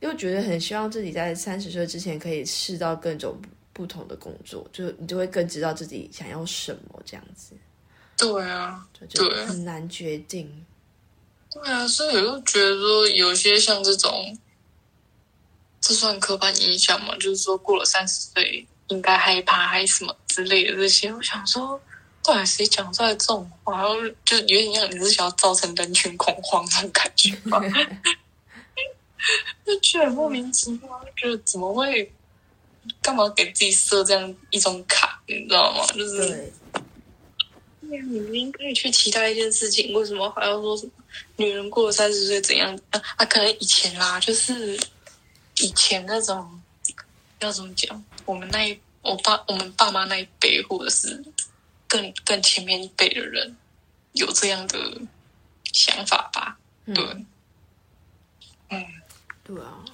[0.00, 3.36] 又觉得很希望自己在三十岁之前可以试到各种
[3.72, 7.54] 不同的工作，就你就会更知道自己想要什么这样子。
[8.16, 10.64] 对啊，就很难决定。
[11.50, 14.38] 对啊，所以我就觉得说，有些像这种，
[15.80, 17.16] 这算刻板印象嘛？
[17.16, 21.12] 就是说，过了三十岁应该害怕还是什么之类的这些。
[21.12, 21.80] 我想说，
[22.22, 23.76] 到底谁讲出来这种话？
[23.76, 27.60] 然后就有点像你是想要造成人群恐慌那种感觉吧？
[29.64, 32.12] 就觉得莫名其妙，就是怎么会？
[33.00, 35.22] 干嘛给自己设这样一种卡？
[35.28, 35.86] 你知道吗？
[35.94, 36.52] 就是，
[37.80, 40.90] 对你们应该去期待一件事情，为什么还要说什么
[41.36, 42.76] 女人过了三十岁怎样？
[42.90, 44.76] 啊啊，可能以前啦，就是
[45.58, 46.60] 以前那种
[47.38, 48.04] 要怎么讲？
[48.24, 51.22] 我们那一我爸我们爸妈那一辈，或者是
[51.92, 53.54] 更更前面一辈的人，
[54.12, 54.98] 有这样的
[55.74, 56.56] 想法吧？
[56.86, 57.26] 对，嗯，
[58.70, 58.86] 嗯
[59.44, 59.84] 对啊，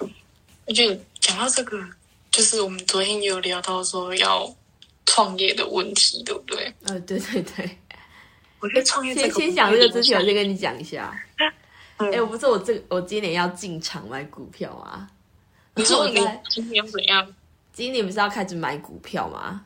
[0.65, 1.85] 而且讲到这个。
[2.31, 4.55] 就是我们昨天有聊到说要
[5.07, 6.71] 创业的问题，对不对？
[6.83, 7.77] 呃，对对对。
[8.59, 11.11] 我觉得创业先先讲这个之前，我先跟你讲一下。
[11.37, 11.51] 哎、
[11.97, 15.09] 嗯欸，我不是我这我今年要进场买股票啊。
[15.73, 16.13] 你说你
[16.49, 17.35] 今年怎样？
[17.73, 19.65] 今年不是要开始买股票吗？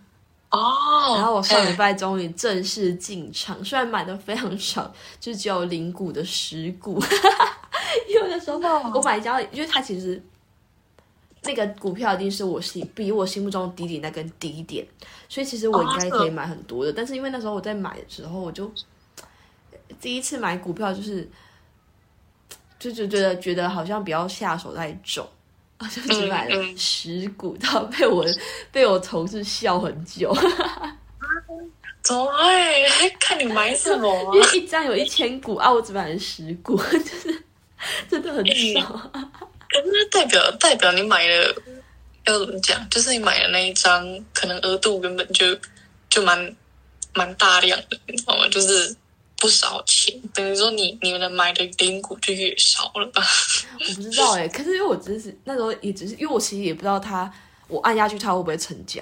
[0.53, 1.15] 哦。
[1.17, 4.89] 然后我上礼拜终于正式进场，欸、虽然买的非常少，
[5.19, 7.01] 就只有零股的十股。
[8.07, 10.23] 因为那时候我买一家，因为它其实。
[11.45, 14.87] 那个股票一定是我心比我心目中的低点那根低点，
[15.27, 16.91] 所以其实我应该可以买很多的。
[16.91, 18.71] 哦、但是因为那时候我在买的时候，我就
[19.99, 21.29] 第一次买股票，就是
[22.79, 25.27] 就就觉得觉得好像比较下手太重，
[25.87, 28.25] 就只买了十股，然后被我
[28.71, 30.35] 被我同事笑很久。
[32.03, 33.09] 怎么会？
[33.19, 34.31] 看你买什么、啊？
[34.35, 37.43] 因为一张有一千股啊，我只买了十股， 就是
[38.09, 39.11] 真的很少。
[39.73, 41.55] 那代表代表你买了，
[42.25, 42.87] 要怎么讲？
[42.89, 45.57] 就是你买的那一张，可能额度根本就
[46.09, 46.55] 就蛮
[47.13, 48.47] 蛮大量的，你知道吗？
[48.49, 48.93] 就是
[49.43, 53.21] 不少钱，等于说你你们买的零股就越少了吧？
[53.73, 57.29] 我不知道哎、欸，可是因为我只是那时候也只是因为我其实也不知道他，
[57.67, 59.01] 我按下去他会不会成交，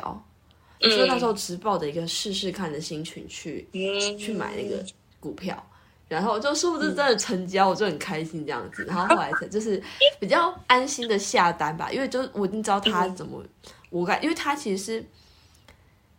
[0.79, 4.83] 所以那时候只抱着一个试试看的心情去、嗯、去买那个
[5.19, 5.63] 股票。
[6.07, 8.83] 然后就殊不是真的成交，我就很开心这样子。
[8.83, 9.81] 然后后来才就是
[10.19, 13.41] 比较安心的下单吧，因为就我已经知道他怎么，
[13.89, 15.05] 我感，因为他其实是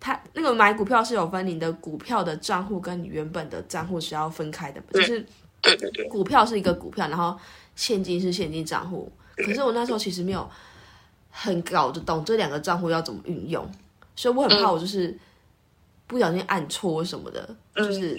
[0.02, 5.24] 他那个买股票是有分你的股票的账户跟你原本的账户是要分开的，就是
[6.10, 7.38] 股票是一个股票，然后
[7.76, 9.10] 现金是现金账户。
[9.36, 10.50] 可是我那时候其实没有
[11.30, 13.64] 很搞得懂这两个账户要怎么运用，
[14.16, 15.16] 所以我很怕我就是
[16.08, 18.18] 不小心按错什么的，就是。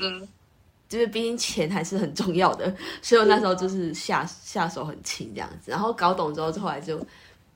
[0.90, 7.04] 因为毕竟钱还是很重要的， 所以我那时候就是下下手很轻这样子，然后搞懂之后，后来就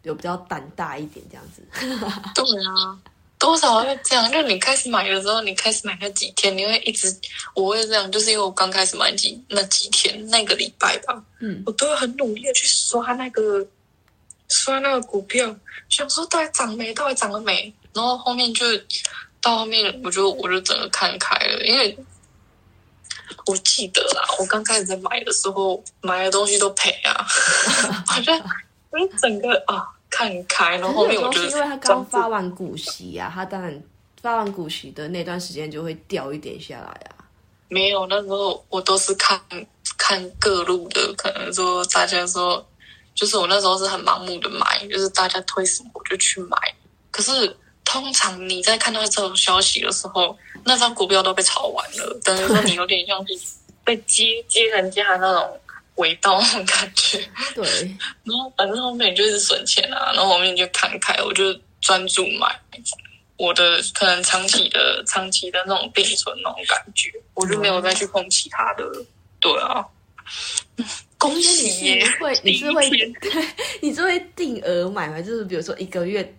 [0.01, 1.61] 有比较胆大一点这样子。
[2.33, 2.99] 对啊，
[3.39, 4.31] 多少会这样？
[4.31, 7.15] 就你开始买的时候，你开始买那几天，你会一直，
[7.53, 13.65] 我会这样，就是因为我刚开始买几那几天那个礼拜吧，嗯，我都会很努力的去刷那个
[14.47, 15.55] 刷那个股票，
[15.89, 16.93] 想说到底涨没？
[16.93, 17.73] 到底涨了没？
[17.93, 18.65] 然后后面就
[19.41, 21.97] 到后面，我就我就整个看开了，因为。
[23.45, 27.25] 我记得啦，我刚开始在买的时候，买的东西都赔啊，
[28.05, 28.37] 好 像
[28.89, 33.83] 我就整个啊看开，然后后面我觉得因为他刚发完股息啊，他当然
[34.21, 37.25] 发完股息的那段时间就会掉一点下来啊。
[37.67, 39.39] 没有，那时候我都是看
[39.97, 42.65] 看各路的，可能说大家说，
[43.13, 46.57] 就是我那时候是很盲目的买，就是大家推什么我就去买，
[47.11, 47.55] 可是。
[47.89, 53.33] 通常你在看到这种消息的时候，那张股票都被炒完了，等于说你有点像是
[53.85, 55.57] 被接接人家的那种
[55.97, 57.19] 尾刀那种感觉。
[57.53, 57.63] 对，
[58.23, 62.59] 然后反正后面就是省钱啊，然后后面就看开，我就专注买
[63.37, 68.83] 我的可能长期的、长期的那种定存那种感觉，我就没有再去碰其他的。
[69.39, 69.85] 对啊，
[71.17, 72.03] 恭喜你！
[72.19, 72.89] 会你是会
[73.81, 75.21] 你是会定额买吗？
[75.21, 76.33] 就是比如说一个月。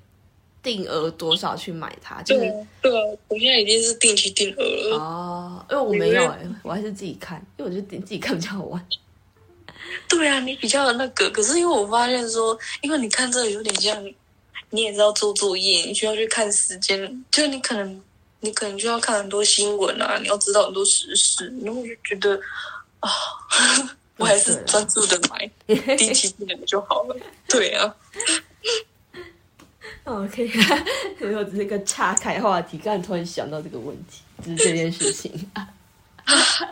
[0.60, 2.20] 定额多少去买它？
[2.22, 2.40] 就是
[2.82, 5.66] 对，对啊，我现在已经是定期定额了哦。
[5.70, 8.86] 因为我没有哎、欸，我还是自己看，因为我觉得自己看比较好玩。
[10.08, 14.02] 对啊，你比较那个，可是因为我发现说，因为你看这个有点像，
[14.70, 18.02] 你也知道做作业，你需要去看时间，就是你可能
[18.40, 22.38] 你可能就要看很多新闻啊，你要知道很多时事，然后我就觉得
[23.00, 23.10] 啊，
[24.16, 25.50] 我还是专注的买
[25.96, 27.16] 定期定额就好了。
[27.48, 27.94] 对啊。
[30.04, 30.50] OK，
[31.18, 32.78] 没有，只是一个岔开话题。
[32.78, 35.30] 刚才突然想到这个问题，就是这件事情。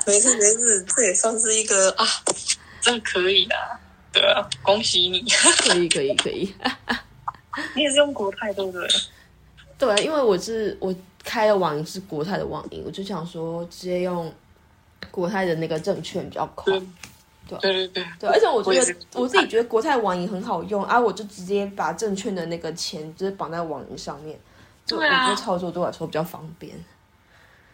[0.06, 2.06] 没事没事，这也算是一个啊，
[2.86, 3.56] 这可以的。
[4.12, 5.22] 对啊，恭喜你！
[5.28, 6.54] 可以可以可以。
[7.74, 8.88] 你也是用国泰对不对？
[9.76, 14.32] 对，啊因为我是我开的网银是国泰的网银，我就想说直接用
[15.10, 16.72] 国泰的那个证券比较快。
[17.48, 24.38] 对对对对，对，而且我觉得我，我自己觉得国泰网银很好用啊，我就直接把证券的那个钱就是绑在网银上面，
[24.86, 26.72] 就我觉得操作对我来说比较方便。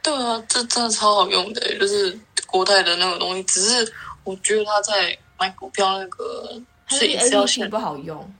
[0.03, 3.43] 对啊，这真的超好用的，就是国泰的那个东西。
[3.45, 3.93] 只是
[4.25, 8.35] 我觉得他在买股票那个是 APP 不好用，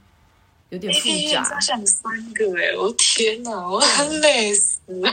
[0.71, 1.43] 有点复杂。
[1.43, 5.11] 他想三个哎，我天哪，我很累死了。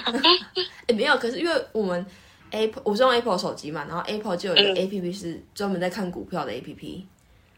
[0.88, 2.06] 哎， 没有，可是因为我们
[2.52, 7.04] Apple 我是用 Apple 手机嘛，然后 Apple 就有一个 APP 是专门在看股票的 APP。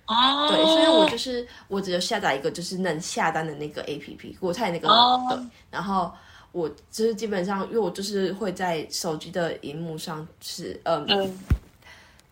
[0.08, 0.48] 哦、嗯。
[0.50, 5.38] 对，所以我就是我只有下载一个就是能下单的那个 APP，国泰那个、哦、对，
[5.70, 6.12] 然后。
[6.54, 11.40] 我就是基本上，因为我就是会在手机的荧幕上是，嗯，嗯，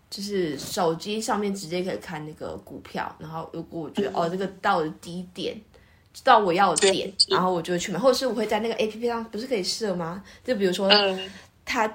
[0.09, 5.55] 就是手机上面直接可以看那个股票，然后如果我觉得、嗯、哦这个到了低点，
[6.23, 10.23] 到我要的点，然后我就会去买，或者是我会在那个 APP 上不是可以设吗？
[10.43, 11.29] 就比如说，嗯，
[11.63, 11.87] 它，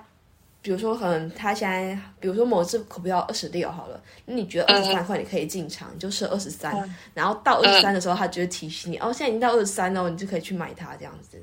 [0.62, 11.36] 比如说可能它现在，比如说某只股票二十六好了，那你觉得二十三块你可以进场，你就设二十三，然后到二十三的时候，它就会提醒你，哦，现在已经到二十三了，你就可以去买它这样子。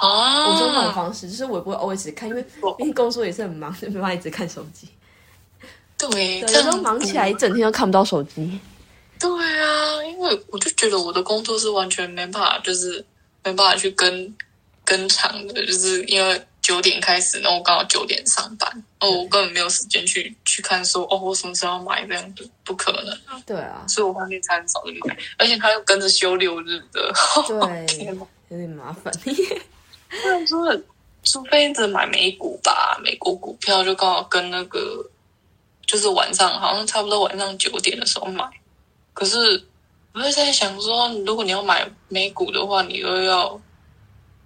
[0.00, 2.44] 哦，我说那种方式，就是我也不会 always 看，因为
[2.78, 4.88] 因为工作也是很忙，就没办法一直看手机。
[5.98, 8.58] 对，有时候忙起来一整天都看不到手机。
[9.18, 9.28] 对
[9.60, 13.04] 啊，因为我就觉得我的工作是完全没办法，就是
[13.42, 14.36] 没办法去跟
[14.84, 23.40] 跟场的，就是因为九点开始，然后我刚好九点上班，哦，我根本没有时间去去看说哦，我什么时候要买这样子，不可能。
[23.44, 27.12] 对啊，所以我后面才很少去买，而且他又跟着休六日的，
[27.48, 28.04] 对，
[28.50, 29.12] 有点麻烦。
[30.24, 30.80] 那说，
[31.24, 35.04] 除非只买美股吧，美国股票就刚好跟那个，
[35.88, 38.44] 就是晚上好像差不多晚上九点的时候买。
[39.14, 39.64] 可是
[40.12, 43.60] 我会在想说，如果你要买美股的话，你又要，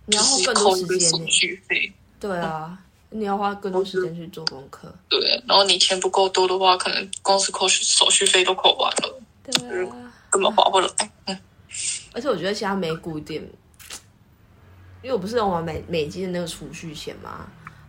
[0.06, 1.92] 你要花更多时间手续费。
[2.20, 2.78] 对啊，
[3.10, 4.94] 你要花更多时间去做功课。
[5.08, 10.88] 对，然后你钱不够多的话，可能公司扣手续费都扣完了，对啊，根本划不来。
[11.26, 11.38] 嗯，
[12.12, 13.42] 而且我觉得其他美股点。
[15.02, 17.44] 因为我不是用完美美金的那个储蓄险嘛，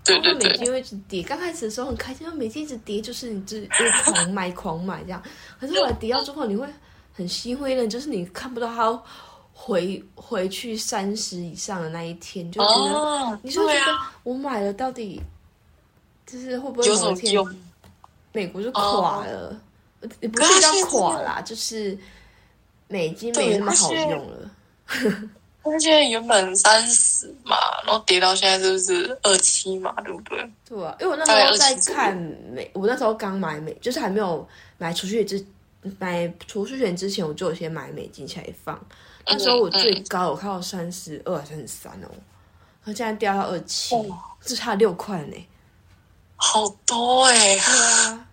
[0.06, 1.24] 对对对，美金会一直跌。
[1.24, 3.70] 刚开始的时候很开心，因为美金一直跌，就是你就就
[4.06, 5.24] 狂买狂买这样。
[5.60, 6.68] 可是后来跌到之后，你会
[7.14, 9.02] 很心灰的，就是你看不到它
[9.54, 15.22] 回回去三十以上的那一天，就觉得、哦、你说觉得我买了到底
[16.26, 17.46] 就是会不会某一天
[18.34, 19.56] 美国就垮了？
[20.20, 21.98] 也、哦、不是叫垮啦，就是
[22.88, 24.52] 美金没那么好用了。
[25.72, 27.56] 它现在原本三十嘛，
[27.86, 29.94] 然后跌到现在是不是二七嘛？
[30.04, 30.38] 对不对？
[30.68, 32.16] 对啊，因为我那时候在看
[32.52, 34.46] 美，我那时候刚买美，就是还没有
[34.78, 35.44] 买储蓄之
[36.00, 38.78] 买储蓄险之前，我就有先买美金起来放。
[39.26, 42.12] 那时候我最高我看到三十二三十三哦，
[42.84, 43.96] 然后现在掉到二七，
[44.42, 45.48] 只差六块呢，
[46.36, 47.56] 好多哎、欸！
[47.56, 48.28] 对啊，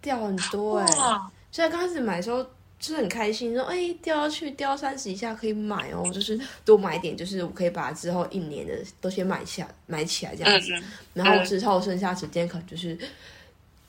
[0.00, 1.20] 掉很多哎、欸！
[1.52, 2.44] 所以刚开始买的时候。
[2.86, 10.72] 就是很开心，说哎，掉下去掉三十以下可以买哦，就是多买一点，就是我可以把之后一年的都先买下买起来这样子。
[10.72, 10.82] 嗯、
[11.12, 12.96] 然后之后剩下时间可能就是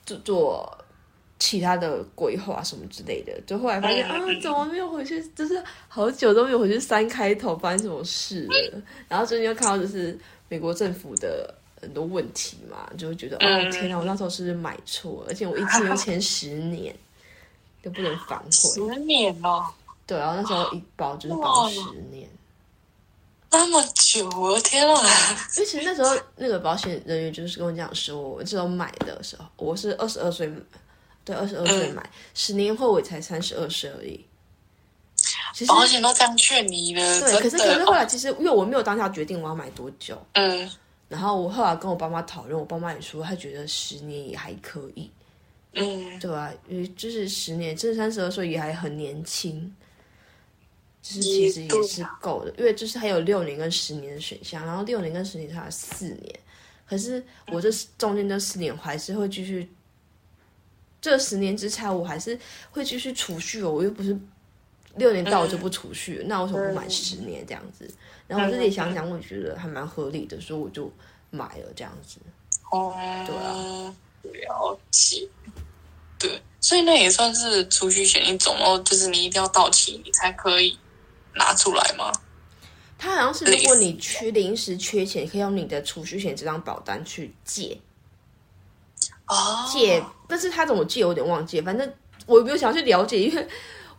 [0.03, 0.77] 做做
[1.37, 3.39] 其他的规划什么之类的。
[3.45, 5.23] 就后来发现、嗯、啊，怎么没有回去？
[5.35, 8.81] 就是好久都没有回去三开头，发生什么事了？
[9.07, 10.17] 然后最近又看到就是
[10.49, 15.27] 美国政府的很多问题嘛，就会觉得哦天哪，我那时候是不是买错了？
[15.29, 16.95] 而且我一签又签十年。
[17.87, 18.51] 就不能反悔。
[18.51, 19.65] 十年哦，
[20.05, 21.79] 对，然后那时候一保就是保十
[22.11, 22.27] 年，
[23.49, 25.01] 那么久，我的天啊！
[25.55, 30.51] 因为其实那时候那个保险人员就是跟我讲说，我这时候买的时候，我是二十二岁，
[31.23, 34.25] 对，二十二岁买，十、嗯、年后我才三十二岁而已。
[35.53, 40.69] 其实保险都这样劝你了，对，可是可是后来其实因为我没有当下决定我要买多久，嗯，
[41.07, 45.09] 然后我后来跟我爸妈讨论，我爸妈也说他觉得十年也还可以。
[45.77, 49.73] 嗯，对啊，因为就是十年，这三十二岁也还很年轻，
[51.01, 56.39] 就是其实也是够的，因为就是还有六年跟十年的选项，然后六年跟十年差了四年，
[56.87, 59.69] 可是我这中间这四年我还是会继续，
[60.99, 62.37] 这十年之差我还是
[62.71, 64.17] 会继续储蓄哦，我又不是
[64.95, 67.87] 六年到我就不储蓄，那为什么不买十年这样子？
[68.27, 70.91] 然后我自己想想，我觉得还蛮合理的，所以我就
[71.29, 72.19] 买了这样子。
[72.71, 72.93] 哦，
[73.25, 75.25] 对啊，了解。
[76.19, 80.77] 对，所以那也算是储蓄险一种哦，就是你一定要到期你才可以
[81.35, 82.11] 拿出来吗？
[82.97, 87.79] 他好像是，如果你缺临时缺钱，可以用你的储蓄险这张保单去借。
[89.27, 91.61] 哦，借，但是他怎么借，我有点忘记。
[91.61, 91.93] 反正
[92.25, 93.47] 我也没有想要去了解，因为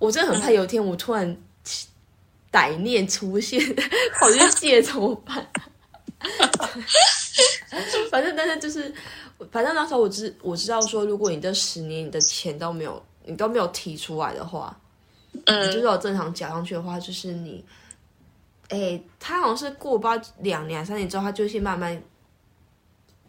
[0.01, 1.37] 我真的很怕有一天我突然
[2.51, 3.61] 歹念出现，
[4.19, 5.47] 跑去借怎么办？
[8.11, 8.93] 反正，但是就是，
[9.51, 14.79] 反正那时候我知我知道说，如果你这十年你的钱都没有，你都没有提出来的话，
[15.47, 17.65] 嗯，你就是有正常缴上去的话，就是你，
[18.69, 22.03] 哎、欸，他好像是过八两年三年之后，他就先慢慢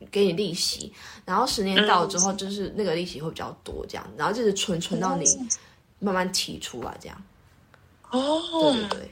[0.10, 0.92] 给你利息，
[1.26, 5.26] 然后十年到了之后，就是那个利息会比较多，这样，然后就是存存到你
[6.00, 7.24] 慢慢提出来这样。
[8.12, 8.42] 哦，
[8.74, 9.12] 对对对，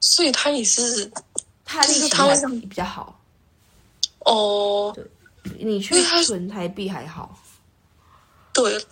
[0.00, 1.10] 所以他也是，
[1.64, 3.20] 他利息还比较好。
[4.20, 5.04] 哦，对，
[5.58, 7.38] 你去存台币还好。
[8.52, 8.84] 对了，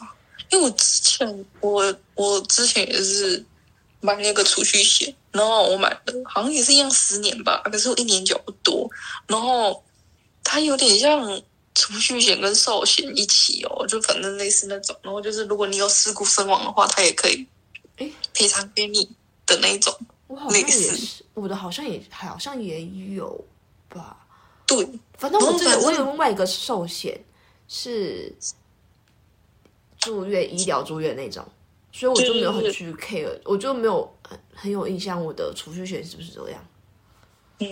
[0.51, 3.45] 因为我之前我我之前也是
[4.01, 8.89] 买那个储蓄险，然后我买的好像也是一样十年吧，可是我一年缴不多，
[9.27, 9.85] 然后
[10.43, 11.43] 它有点像
[11.75, 17.47] 储蓄险跟寿险一起哦，就反正类似那种，然后就是如果你有事故身亡的话，它也可以
[17.99, 19.09] 诶赔偿给你
[19.47, 19.95] 的那种。
[20.27, 22.83] 我好像也是，我的好像也好像也
[23.15, 23.45] 有
[23.91, 24.17] 吧。
[24.71, 27.21] 对，反正我这个我有另外一个寿险
[27.67, 28.33] 是
[29.99, 31.45] 住院医疗住院那种，
[31.91, 36.65] 所以我就没有很去 care，我就没有很很有印象我的储蓄险是不是这样。
[37.59, 37.69] 嗯，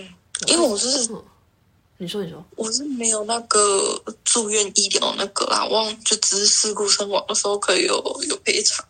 [0.47, 1.23] 因为我是，嗯、
[1.99, 7.95] 你说你说，我是没有那个住院医疗那个啦，忘就只是事故身亡的时候可以有
[8.27, 8.85] 有赔偿，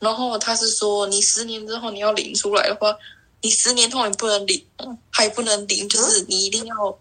[0.00, 2.94] 然后他是说你十年之后你要领出来的话，
[3.40, 4.62] 你十年后你不能领，
[5.10, 6.98] 还不能领，就是你一定要。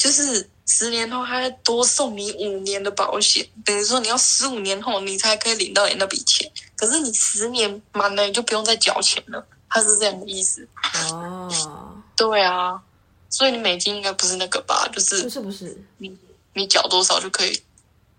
[0.00, 6.50] 嗯就是十年后，他会多送你五年的保险，等于说你要十五年后你才可以领到你那笔钱。
[6.74, 9.46] 可是你十年满了，你就不用再缴钱了。
[9.68, 10.66] 他是这样的意思。
[11.12, 12.80] 哦，对啊，
[13.28, 14.88] 所以你美金应该不是那个吧？
[14.90, 16.16] 就是不是不是，你
[16.54, 17.62] 你缴多少就可以，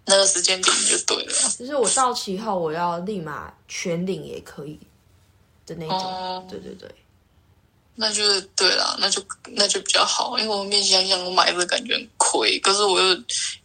[0.05, 1.34] 那个时间点就对了。
[1.57, 4.79] 就是我到期后我要立马全领也可以
[5.65, 5.97] 的那种。
[5.97, 6.88] 哦，对对对。
[7.95, 8.23] 那就
[8.55, 13.13] 对了，那就那就比较好，因为我后面想想，我买这个感觉很亏，可是我又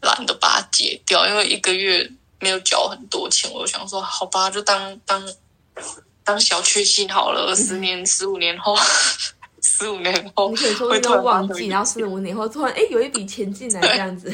[0.02, 2.10] 懒得把它解掉，因为一个月
[2.40, 5.26] 没有缴很多钱，我就想说，好吧，就当当
[6.24, 8.76] 当小确幸好了，十年、十五年后，
[9.62, 14.30] 十五年后，你可以说都忘记，然后十五年后突然哎有一笔钱进来这样子，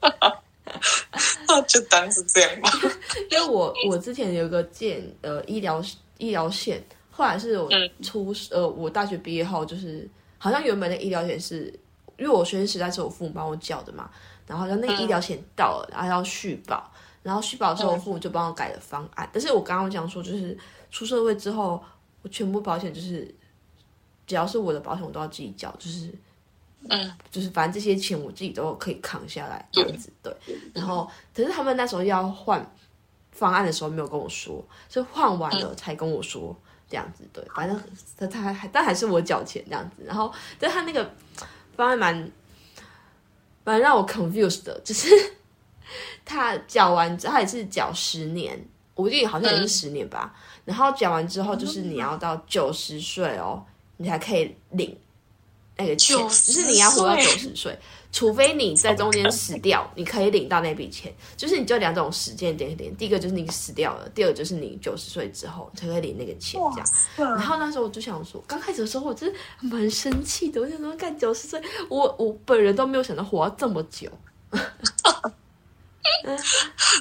[1.46, 2.70] 那就当是这样吧。
[3.30, 5.82] 因为我我之前有个建呃医疗
[6.18, 6.84] 医疗险。
[7.18, 7.68] 后来是我
[8.00, 10.08] 出、嗯、呃，我大学毕业后就是，
[10.38, 11.64] 好像原本的医疗险是，
[12.16, 14.08] 因为我学生时代是我父母帮我缴的嘛，
[14.46, 16.88] 然后像那个医疗险到了，然后要续保，
[17.24, 19.26] 然后续保之后我父母就帮我改了方案。
[19.26, 20.56] 嗯、但是我刚刚讲说，就是
[20.92, 21.82] 出社会之后，
[22.22, 23.34] 我全部保险就是，
[24.24, 26.14] 只要是我的保险我都要自己缴，就是，
[26.88, 30.32] 嗯，就是反正这些钱我自己都可以扛下来这样子，对。
[30.72, 32.64] 然后，可是他们那时候要换
[33.32, 36.56] 方案的时候没有跟我说，是换完了才跟我说。
[36.60, 37.80] 嗯这样子对，反正
[38.16, 41.14] 他他还还但还是我缴钱这样子，然后但他那个
[41.76, 42.30] 方案蛮
[43.64, 45.08] 蛮让我 confused 的，就是
[46.24, 48.58] 他缴完之后他也是缴十年，
[48.94, 53.64] 我记得好像也是十年吧，嗯、然后缴完之后就是你要到九十岁哦，
[53.98, 54.96] 你才可以领
[55.76, 57.78] 那个钱，就是你要活到九十岁。
[58.10, 61.14] 除非你在中间死掉，你可以领到那笔钱。
[61.36, 67.36] 就是你就两种时间点点，第一个就是你死掉了，第二个就是你九十岁之后才可以领那个钱这样。
[67.36, 74.10] 然后那时候我就想说，刚开始的时候我真的蛮生气的，我想说干九十岁，我我本人都没有想到活这么久。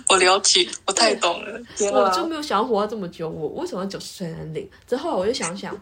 [0.09, 1.59] 我了解，我太懂了，
[1.93, 3.29] 我就没有想要活到这么久。
[3.29, 4.69] 我为什么要九十岁才能领？
[4.85, 5.73] 之后我就想想，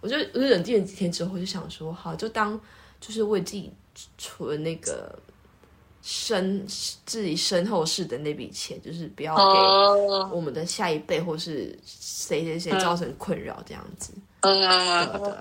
[0.00, 2.58] 我就我就冷静了几天之后，我就想说，好，就当
[2.98, 3.70] 就是为自己。
[4.18, 5.18] 存那个
[6.02, 6.66] 身
[7.04, 9.42] 自己身后事的那笔钱，就是不要给
[10.34, 14.12] 我们的下一辈或是谁谁谁造成困扰，这样子。
[14.40, 15.34] 嗯，对对，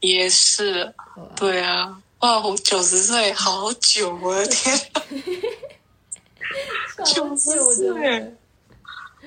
[0.00, 0.92] 也是，
[1.36, 1.96] 对啊。
[2.20, 4.76] 哇，我九十岁好久，我的天，
[7.04, 8.34] 九十岁，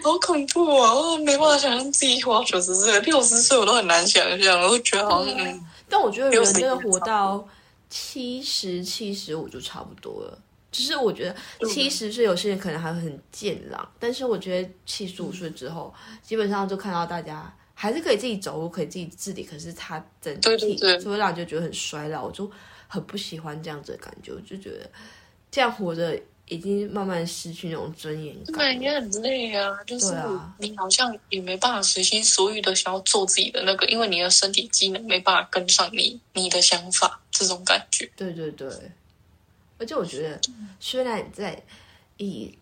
[0.01, 0.93] 好恐怖啊！
[0.93, 5.33] 我没办法想象自己活到九十岁，六十岁我都很难想象，我会觉得好像。
[5.37, 7.47] 嗯，但我觉得人真的活到。
[7.89, 10.39] 七十七十五就差不多了，
[10.71, 11.35] 只、就是我觉得
[11.67, 22.49] 七十岁有些人可能还会很健朗，嗯、但是我觉得七十五岁之后，嗯、基本上就看到大家还是可以自己走路，可以自己自理，可是他整体就会让人就觉得很衰老，我就
[22.87, 24.89] 很不喜欢这样子的感觉，我就觉得
[25.51, 26.19] 这样活着。
[26.49, 29.83] 已经慢慢失去那种尊严感，也很累啊。
[29.85, 30.15] 就是
[30.59, 38.09] 你好像也没办法随心所欲的想要做自己的那个，因为你的身体机能没办法跟上你你的想法，这种感觉。
[38.15, 38.69] 对对对，
[39.77, 40.39] 而且我觉得，
[40.79, 41.61] 虽然在
[42.15, 42.57] 以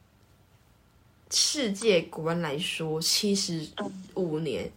[1.29, 3.67] 世界观来说，七十
[4.15, 4.71] 五年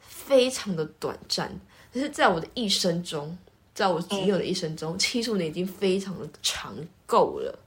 [0.00, 1.58] 非常的短暂，
[1.92, 3.38] 可是在我的一生中，
[3.74, 7.58] 在我仅有的一生中，七十五年已经非常的长够了。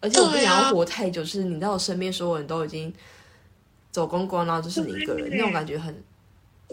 [0.00, 2.92] 而且我不想要活太久，就是你知道，我身边所有人都已经
[3.92, 6.02] 走光光，然后就是你一个人，那种感觉很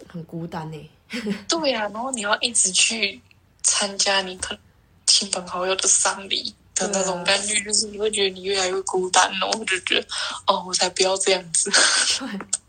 [0.07, 0.89] 很孤单呢。
[1.47, 3.21] 对呀、啊，然后你要一直去
[3.63, 4.59] 参加你可能
[5.05, 9.47] 亲朋好友的丧礼的那种感觉，就是你会觉得你越来越孤单了。
[9.47, 10.07] 我就觉得，
[10.47, 11.69] 哦，我才不要这样子。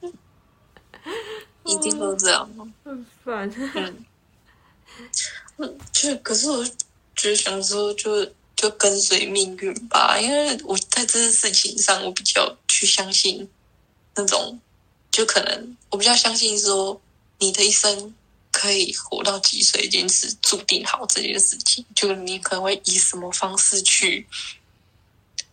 [0.02, 0.12] 对，
[1.72, 2.66] 一定都这样吗？
[2.84, 3.50] 很烦。
[3.74, 4.04] 嗯，
[5.59, 6.64] 嗯，就可是我
[7.14, 8.24] 觉得想说，就
[8.59, 13.48] 就跟随命运吧，因为我在这件事情上，我比较去相信
[14.14, 14.61] 那种，
[15.11, 17.00] 就可能我比较相信说，
[17.38, 18.12] 你的一生。
[18.50, 24.26] 可以活到几岁已经是注定好这件事情，就你可能会以什么方式去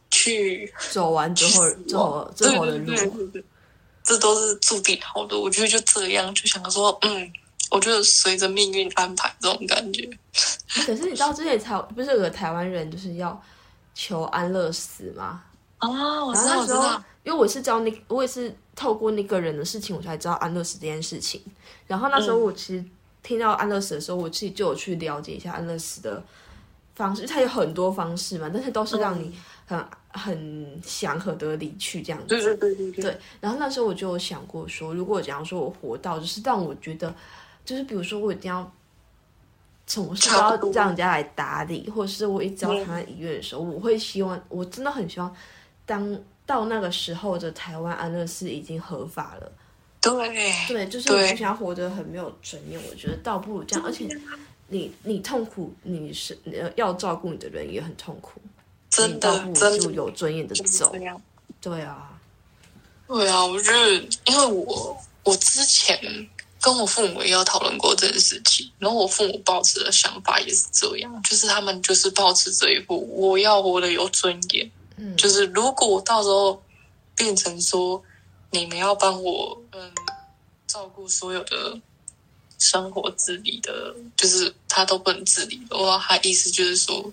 [0.10, 3.30] 去走完之后走最后的路，
[4.03, 5.38] 这都是注定好的。
[5.38, 7.32] 我觉得就这样，就想说，嗯，
[7.72, 10.09] 我觉得随着命运安排这种感觉。
[10.86, 13.41] 可是你知道之前才不是有个台湾人就是要
[13.93, 15.43] 求安乐死吗？
[15.80, 21.41] 哦，我知道，我知道，因为我是知道那，我也是透过那个人的事情，我才知道安乐死这件事情。
[21.88, 22.84] 然后那时候我其实。
[23.26, 26.24] 听到安乐死的时候，我自己就有去了解一下安乐死的
[26.93, 29.36] 方式，它有很多方式嘛，但是都是让你
[29.66, 32.28] 很很祥和的离去这样子。
[32.28, 33.03] 对对对对对。
[33.05, 37.11] 对，然后那时候我就有想过说，如果假如说我活到，就是让我觉得，
[37.66, 38.72] 就是比如说我一定要
[39.88, 45.36] 什么事都要让人家来打理，或者是我一直要躺在医院的时候，我会希望，我真的很希望，
[45.86, 49.51] 当到那个时候的台湾安乐死已经合法了。
[50.01, 53.84] 对对，就是我不想活得很没有尊严，我觉得倒不如这样。
[53.84, 54.07] 而且
[54.68, 56.38] 你你痛苦，你是
[56.76, 58.39] 要照顾你的人也很痛苦，
[58.88, 60.91] 真的，倒不如就有尊严的走。
[60.91, 62.20] 对啊，
[63.07, 63.93] 对啊，我觉得，
[64.26, 65.99] 因为我我之前
[66.66, 74.72] 跟我父母也有讨论过这件事情，然后我父母抱持的想法也是这样，就是他们就是抱持这一步，我要活得有尊严。
[74.97, 76.63] 嗯，就是如果我到时候
[77.16, 78.01] 变成说。
[78.51, 79.91] 你们要帮我，嗯，
[80.66, 81.78] 照顾所有的
[82.57, 87.11] 生活自理的，就是他都不能自理的话，他意思就是说，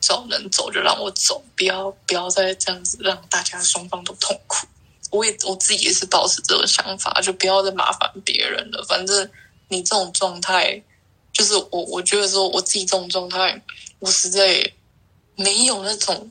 [0.00, 4.68] 只要能走就让我走，不要不要再这样子让大家双方都痛苦。
[5.14, 8.84] 我也我自己也是保持这个想法，就不要再麻烦别人了。
[8.88, 9.30] 反正
[9.68, 10.82] 你这种状态，
[11.32, 13.62] 就是我我觉得说我自己这种状态，
[13.98, 14.72] 我实在
[15.36, 16.30] 没有那种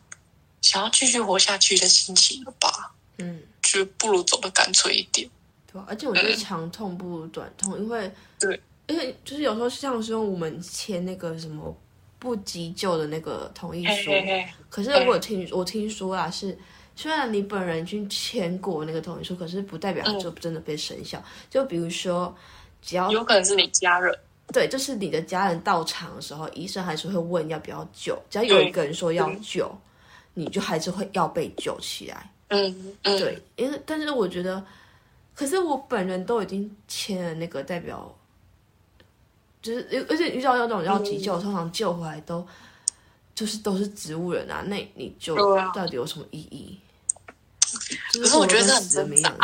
[0.62, 2.92] 想要继续活下去的心情了吧？
[3.18, 3.42] 嗯。
[3.64, 5.28] 就不如走的干脆一点，
[5.72, 11.76] 对，而且我觉得长痛不如短痛，嗯、因为对，因为就是有时候像说我们签那个什么
[12.20, 16.56] 不急救的那个同意书，嘿嘿嘿，可是我听、嗯、我听说啊，是
[16.96, 21.18] 虽然你本人去签过那个同意书，可是不代表就真的被生效。
[21.20, 22.34] 嗯、就比如说，
[22.82, 24.16] 只要有可能是你家人，
[24.54, 28.16] 对，就是你的家人到场的时候，医生还是会问要不要救。
[28.30, 29.76] 只要有一个人说要救，
[30.36, 32.30] 你就还是会要被救起来。
[32.50, 34.64] 嗯，嗯，对，因为但是我觉得，
[35.34, 38.16] 可是我本人都已经签了那个代表，
[39.64, 42.46] 就是而且遇到那种要急救，嗯、通常救回来都
[43.34, 45.36] 就是都是植物人啊，那你就
[45.74, 46.78] 到底有什么意义？
[48.14, 49.36] 可、啊、是我觉得这很挣扎，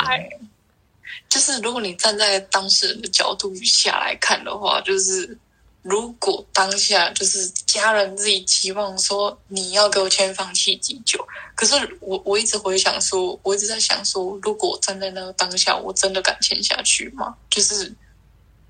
[1.29, 5.37] 就是如果你站在当事人的角度下来看的话，就是。
[5.81, 17.33] 如果当下就是家人自己期望说你要给我签放弃急救，可是我我一直回想说，我一直在想说，如果站在那个当下，我真的敢签下去吗？
[17.49, 17.95] 就是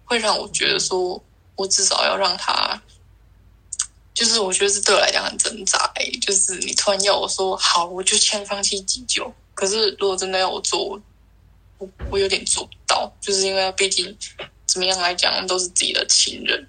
[0.06, 1.20] 会让我觉得说，
[1.56, 2.80] 我至少要让他，
[4.20, 5.90] 就是我觉得是对我来讲很挣扎。
[5.96, 11.00] 哎，就是你突然要我说好，我就签放弃急救，可是如果真的要我做，
[11.78, 14.14] 我我有点做不到，就是因为毕竟
[14.66, 16.68] 怎么样来讲都是自己的亲人。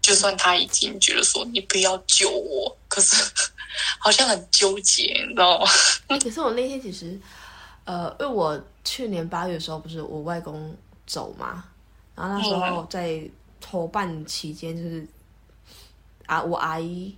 [0.00, 3.14] 就算他已经觉得说你不要救我，可是
[4.00, 5.70] 好像很纠结，你知道吗？
[6.18, 7.16] 可是我那天其实，
[7.84, 10.76] 呃，因为我去年八月的时候不是我外公
[11.06, 11.62] 走嘛，
[12.16, 13.22] 然后那时候在
[13.60, 15.06] 筹办期间，就是
[16.30, 17.14] 啊，我阿姨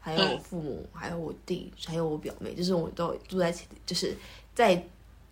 [0.00, 4.16] 还有我父母，还有我弟，还有我表妹，就是我们都住在一起，就是
[4.54, 4.84] 在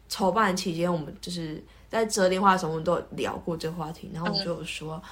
[0.09, 5.03] 筹办期间，我们就是在折电话的时候，我们都有聊过这个话题，然后我就有说，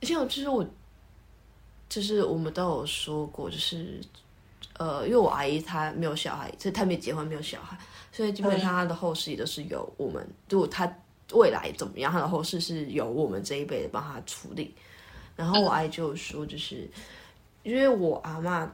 [0.00, 0.66] 而且我就是我。
[1.88, 4.00] 就是我们都有说过，就是，
[4.76, 7.78] 呃，因为我阿姨她没有小孩，所以她没结婚，没有小孩，
[8.10, 10.92] 所以基本上她的后事也都是由我们，如果她
[11.32, 14.74] 未来怎么样，她的后事是由我们这一辈的帮她处理。
[15.36, 16.90] 然后我阿姨就说，就是
[17.66, 18.72] 因为我阿妈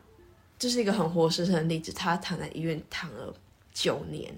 [0.59, 3.35] 就是一个很活生生的例子，她躺在医院躺了
[3.73, 4.33] 九年，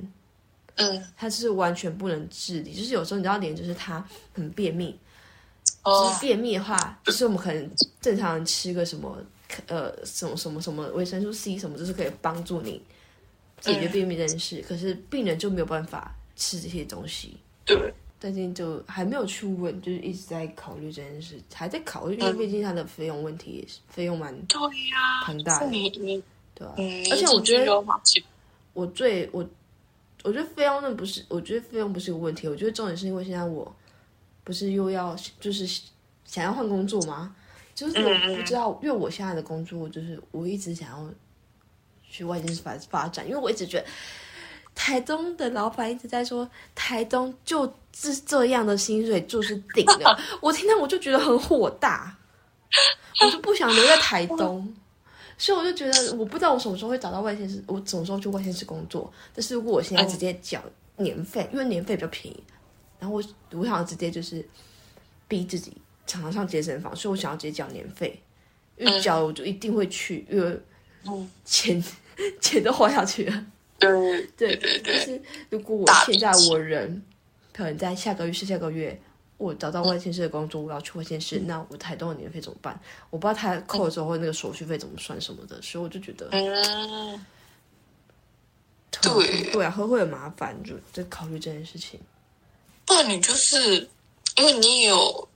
[0.77, 4.97] 嗯，她是完全不能自理，就是有时候你知道，连就是她很便秘。
[5.85, 9.19] 就是便秘的话，就是我们可能正常人吃个什么
[9.67, 12.83] 呃什么什么什么维生素 C 什么，就是可以帮助你
[13.61, 14.61] 解决便秘这件事。
[14.61, 17.37] 嗯、可是病人就没有办法吃这些东西。
[17.67, 17.93] 对。
[18.25, 24.59] 最近就还没有去问，就是一直在考虑这件事，还在考虑，因为毕竟它的费用问题也是费用蛮对
[24.89, 25.71] 呀，庞大的。
[26.55, 27.85] 对啊，嗯、而且我觉得
[28.73, 29.47] 我最我
[30.23, 32.49] 我觉得费用那不是，我觉得费用不是个问题。
[32.49, 33.71] 我觉得重点是因为现在我
[34.43, 35.67] 不是又要就是
[36.25, 37.37] 想要换工作吗？
[37.75, 41.11] 就是我不知道，因为我现在的工作就是我一直想要
[42.09, 43.87] 去外县市发发展，因为我一直觉得。
[44.75, 50.19] 台东的老板一直在说，台东就是这样的薪水就是顶的。
[50.43, 52.17] 我听到我就觉得很火大，
[53.25, 54.75] 我就不想留在台东，
[55.39, 59.13] 所以我就觉得我不知道我什么时候会找到外县市，我什么时候去外县市工作。
[59.33, 60.61] 但是如果我现在直接缴
[60.97, 62.43] 年费，因为年费比较便宜，
[62.99, 63.23] 然后我
[63.53, 64.45] 我想直接就是
[65.29, 68.21] 逼自己常常上健身房，所以我想要直接缴年费，
[68.77, 70.61] 因为缴了我就一定会去，因为
[71.45, 71.83] 钱
[72.41, 73.47] 钱都花下去了。
[73.85, 77.03] 对对对对，就是如果我现在我人
[77.53, 79.01] 可能在下个月是下个月，
[79.37, 82.79] 我找到外县市的工作，我要去外县市，那我台东的年费怎么办？
[83.11, 87.27] 我不知道他扣的时候会那个手续费怎么算什么的，所以我就觉得，嗯，
[89.03, 92.01] 对对啊，会会有麻烦，就在考虑这件事情。
[92.85, 93.89] 不然你就是
[94.37, 95.29] 因为你有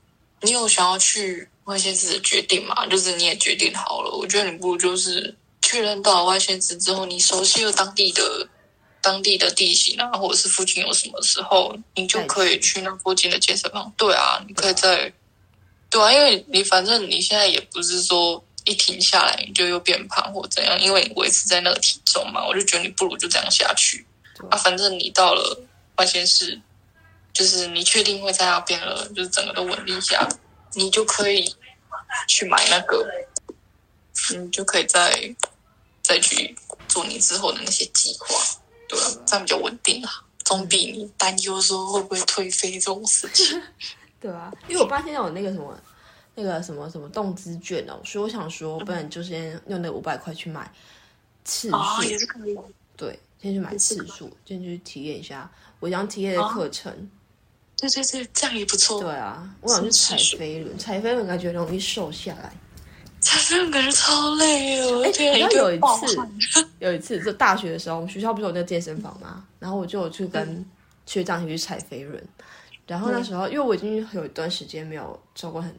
[0.43, 2.87] 你有想要去外县市的决定嘛？
[2.87, 5.35] 就是你也决定好了，我觉得你不如就是。
[5.63, 8.49] 确认到了外县市之后，你熟悉了当地的
[9.01, 13.93] 当地的地形啊，或者是附近有什么时候，你就可以去那附近的健身房。
[13.97, 15.13] 对啊，你可以在，
[15.91, 24.07] 对啊，因为你反正你现在也不是说一停下来你就又变胖或怎样，因为你维持在那个体重嘛，我就觉得你不如就这样下去
[24.51, 24.57] 啊。
[24.57, 25.59] 反正你到了
[25.97, 26.61] 外县市，
[27.33, 30.29] 就是你确定会在那边了，就是整个都稳定下，
[30.75, 31.55] 你就可以
[32.27, 33.07] 去买那个，
[34.37, 35.35] 你就可以再。
[36.01, 36.57] 再去
[36.89, 38.35] 做你之后的那些计划，
[38.89, 40.11] 对啊，这样比较稳定啊，
[40.43, 43.61] 总比你担忧说会不会退费这种事情，
[44.19, 45.79] 对啊，因为我爸现在有那个什么，
[46.35, 50.73] 那个什么什么动资券哦，所以我想说，不然就先用那五百块去买
[51.45, 52.59] 次数，哦，也是可以，
[52.97, 56.97] 对，先去买次数，先去体验一下我想体验的课程，哦，
[57.77, 62.57] 对对对，这样也不错，对啊，我想去踩飞轮，踩飞轮感觉容易瘦下来。
[63.21, 65.03] 踩飞轮感觉超累哦！
[65.05, 66.29] 哎、欸，然后有一次，
[66.79, 70.65] 有一次就大学的时候，我们学校不是有那个健身房嘛，然后我就有去跟
[71.05, 72.23] 学长一起去踩飞轮。
[72.87, 75.75] 然后那时候，因为我已经有一段时间没有做过很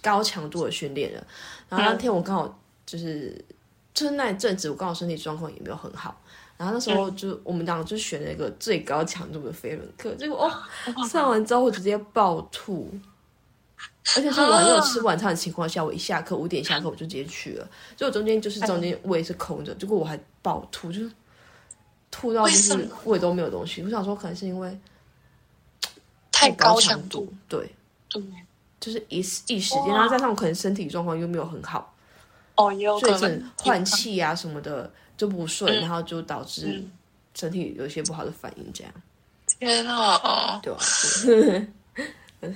[0.00, 1.26] 高强度的训练了，
[1.68, 3.44] 然后那天我刚好就是
[3.92, 6.18] 就是那一阵子，我刚好身体状况也没有很好，
[6.56, 10.48] 然后那时候就我们两个就选了一个最高强度的飞轮课，结果哦，
[11.06, 12.90] 上完之后我直接爆吐。
[14.16, 21.10] 而且是我没有吃晚餐的情况下，我一下课五点下课我就直接去了，所以我中间就是中间胃是空着，结果我还爆吐，就是
[22.10, 23.82] 吐到就是胃都没有东西。
[23.82, 24.76] 我想说可能是因为
[26.32, 27.70] 太高强度，对
[28.08, 28.22] 对，
[28.80, 29.22] 就是一一
[29.60, 31.94] 时间，然后加上我可能身体状况又没有很好，
[32.56, 36.82] 哦，也有可能所以换气啊什么的就不顺，然后就导致
[37.34, 38.92] 身体有一些不好的反应，这样。
[39.58, 40.58] 天啊！
[40.62, 40.80] 对吧？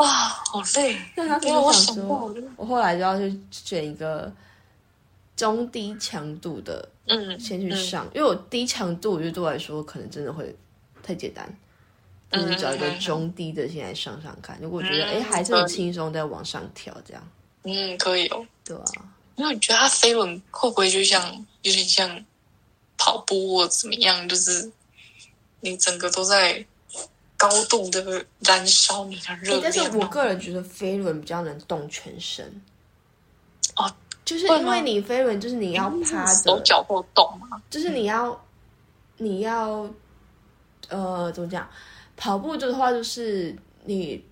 [0.00, 0.98] 哇，好累！
[1.14, 4.32] 那他跟我想说，我后来就要去选一个
[5.36, 10.56] 中低强度的，嗯，先去上，因为我低强度，我觉得对我来说可能真的会
[11.02, 11.54] 太简单，
[12.32, 14.58] 就是找一个中低的先来上上看。
[14.62, 17.28] 如果觉得哎还是很轻松，再往上调这样。
[17.64, 18.46] 嗯，可以哦。
[18.64, 18.84] 对啊，
[19.36, 21.22] 那你觉得它飞轮会不会就像
[21.60, 22.24] 有点像
[22.96, 24.26] 跑步或怎么样？
[24.26, 24.72] 就是
[25.60, 26.64] 你整个都在。
[27.40, 32.44] 高度的燃烧你的热量，但是我个人觉得飞轮比较能动全身。
[33.76, 33.90] 哦，
[34.26, 38.38] 就是因为你飞轮，就是你要趴着，手脚会动嘛，就是你要，
[39.16, 39.88] 你要，
[40.90, 41.66] 呃，怎么讲？
[42.14, 44.22] 跑步的话，就是你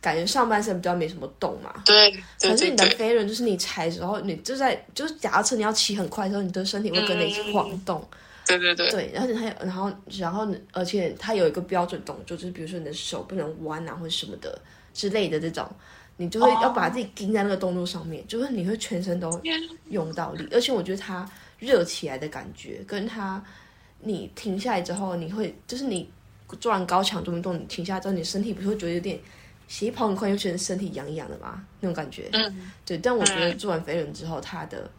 [0.00, 1.72] 感觉上半身比较没什么动嘛。
[1.84, 8.00] 对，可是你的飞轮，就是你踩的时候，你就在，就是假设你要骑很快的时候，你的身体会跟着一起晃动。
[8.10, 14.60] 嗯对对对，对，而且它有，然后然后而且它有一个标准动作，就是比如说你的手不能弯啊，或者什么的
[14.92, 15.68] 之类的这种，
[16.16, 18.28] 你就会要把自己盯在那个动作上面，oh.
[18.28, 19.40] 就是你会全身都
[19.90, 21.28] 用到力，而且我觉得它
[21.58, 23.42] 热起来的感觉，跟它
[24.00, 26.10] 你停下来之后，你会就是你
[26.60, 29.18] 做完高强度运动，你停下来之后，你身体不是会觉得有点
[29.68, 32.28] 血跑很快，又觉得身体痒痒的嘛，那种感觉。
[32.32, 34.90] 嗯，对，但我觉得做完飞轮之后，它的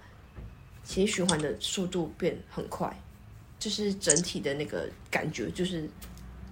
[0.84, 2.92] 血液循环的速度变很快。
[3.64, 5.90] 就是整体的那个感觉就是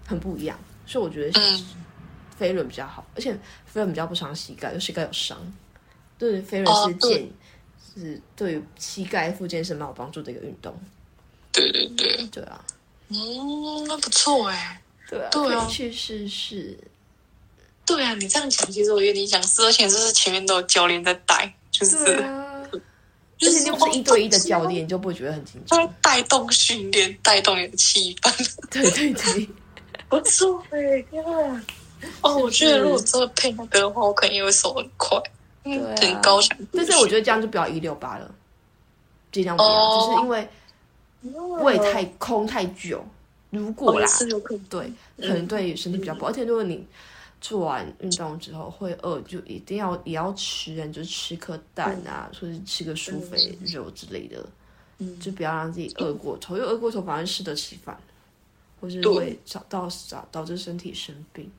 [0.07, 1.63] 很不一样，所以我觉得飞
[2.37, 3.33] 飞轮比较好，而且
[3.65, 5.37] 飞轮比较不伤膝盖，就膝盖有伤。
[6.17, 7.27] 对，飞轮是健，哦、
[7.93, 10.73] 是对于膝盖复健是蛮有帮助的一个运动。
[11.51, 12.63] 对对对，对啊，
[13.09, 16.79] 嗯，那不错哎，对啊，对啊，去试试。
[17.85, 22.50] 对啊，你这样讲，其实我有点想试，而且就是前面都有教练在带，就是，啊、
[23.41, 25.93] 就是你不是一对一的教练，你就不会觉得很紧张。
[25.99, 28.31] 带动训练，带动你的气氛。
[28.69, 29.49] 对对对，
[30.07, 31.03] 不错哎，
[32.21, 35.19] 哦，我觉得如果真的配那个的话，我肯定会手很快，
[35.63, 36.55] 对、啊，很高强。
[36.71, 38.31] 但是我觉得这样就不要一六八了，
[39.31, 40.47] 尽量不要，哦、就是因为
[41.63, 43.03] 胃太空太久，
[43.49, 46.85] 如果啦，哦、对，可能对身体比较不好，嗯、而且如果你。
[47.41, 54.45] 做完运动之后会饿，就一定要也要吃，就吃颗蛋啊，嗯、或者是吃个舒肥肉之类的，
[54.99, 57.99] 嗯、就不要让自己饿过头，因为饿过头反而适得其反，
[58.79, 61.51] 或是会找到导导致身体生病。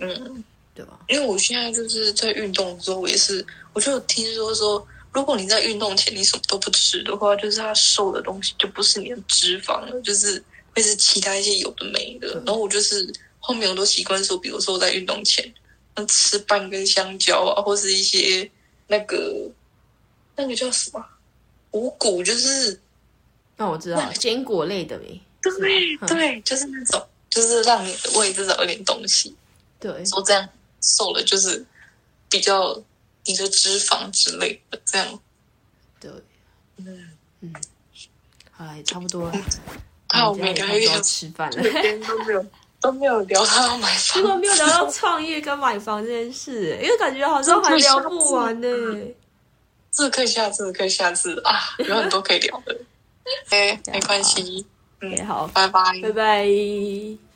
[0.00, 0.42] 嗯，
[0.74, 0.98] 对吧？
[1.08, 10.42] 因为我现在就是在运动之后，我也是，我就听说说，如果你在运动前你什么都不吃的话，就是它瘦的东西就不是你的脂肪了，就是
[10.74, 13.08] 会是其他一些有的没的，然后我就是。
[13.40, 15.52] 后面我都习惯说，比如说我在运动前，
[16.06, 18.48] 吃半根香蕉啊，或是一些
[18.86, 19.50] 那个
[20.36, 21.04] 那个叫什么
[21.72, 22.78] 五谷，就是
[23.56, 25.20] 那我知道坚果类的呗。
[25.42, 29.34] 对对，就是那种，就是让你的胃至少有点东西。
[29.78, 30.48] 对，说这样
[30.82, 31.64] 瘦了就是
[32.28, 32.82] 比较
[33.24, 35.20] 你的脂肪之类的这样。
[35.98, 36.10] 对，
[36.76, 37.10] 嗯
[37.40, 37.54] 嗯，
[38.50, 39.44] 好了，也差不多了。
[40.08, 42.46] 好，每个月要吃饭了，每天都没有。
[42.80, 48.68] 都没有聊到买房，结果没有聊到创业跟买房这件事，因为感觉好像还聊不完呢。
[49.92, 52.76] 这可以下次，可以下次啊， 有很多可以聊的。
[53.50, 54.64] 哎，没关系，
[55.00, 57.29] 嗯，好，拜拜，拜拜。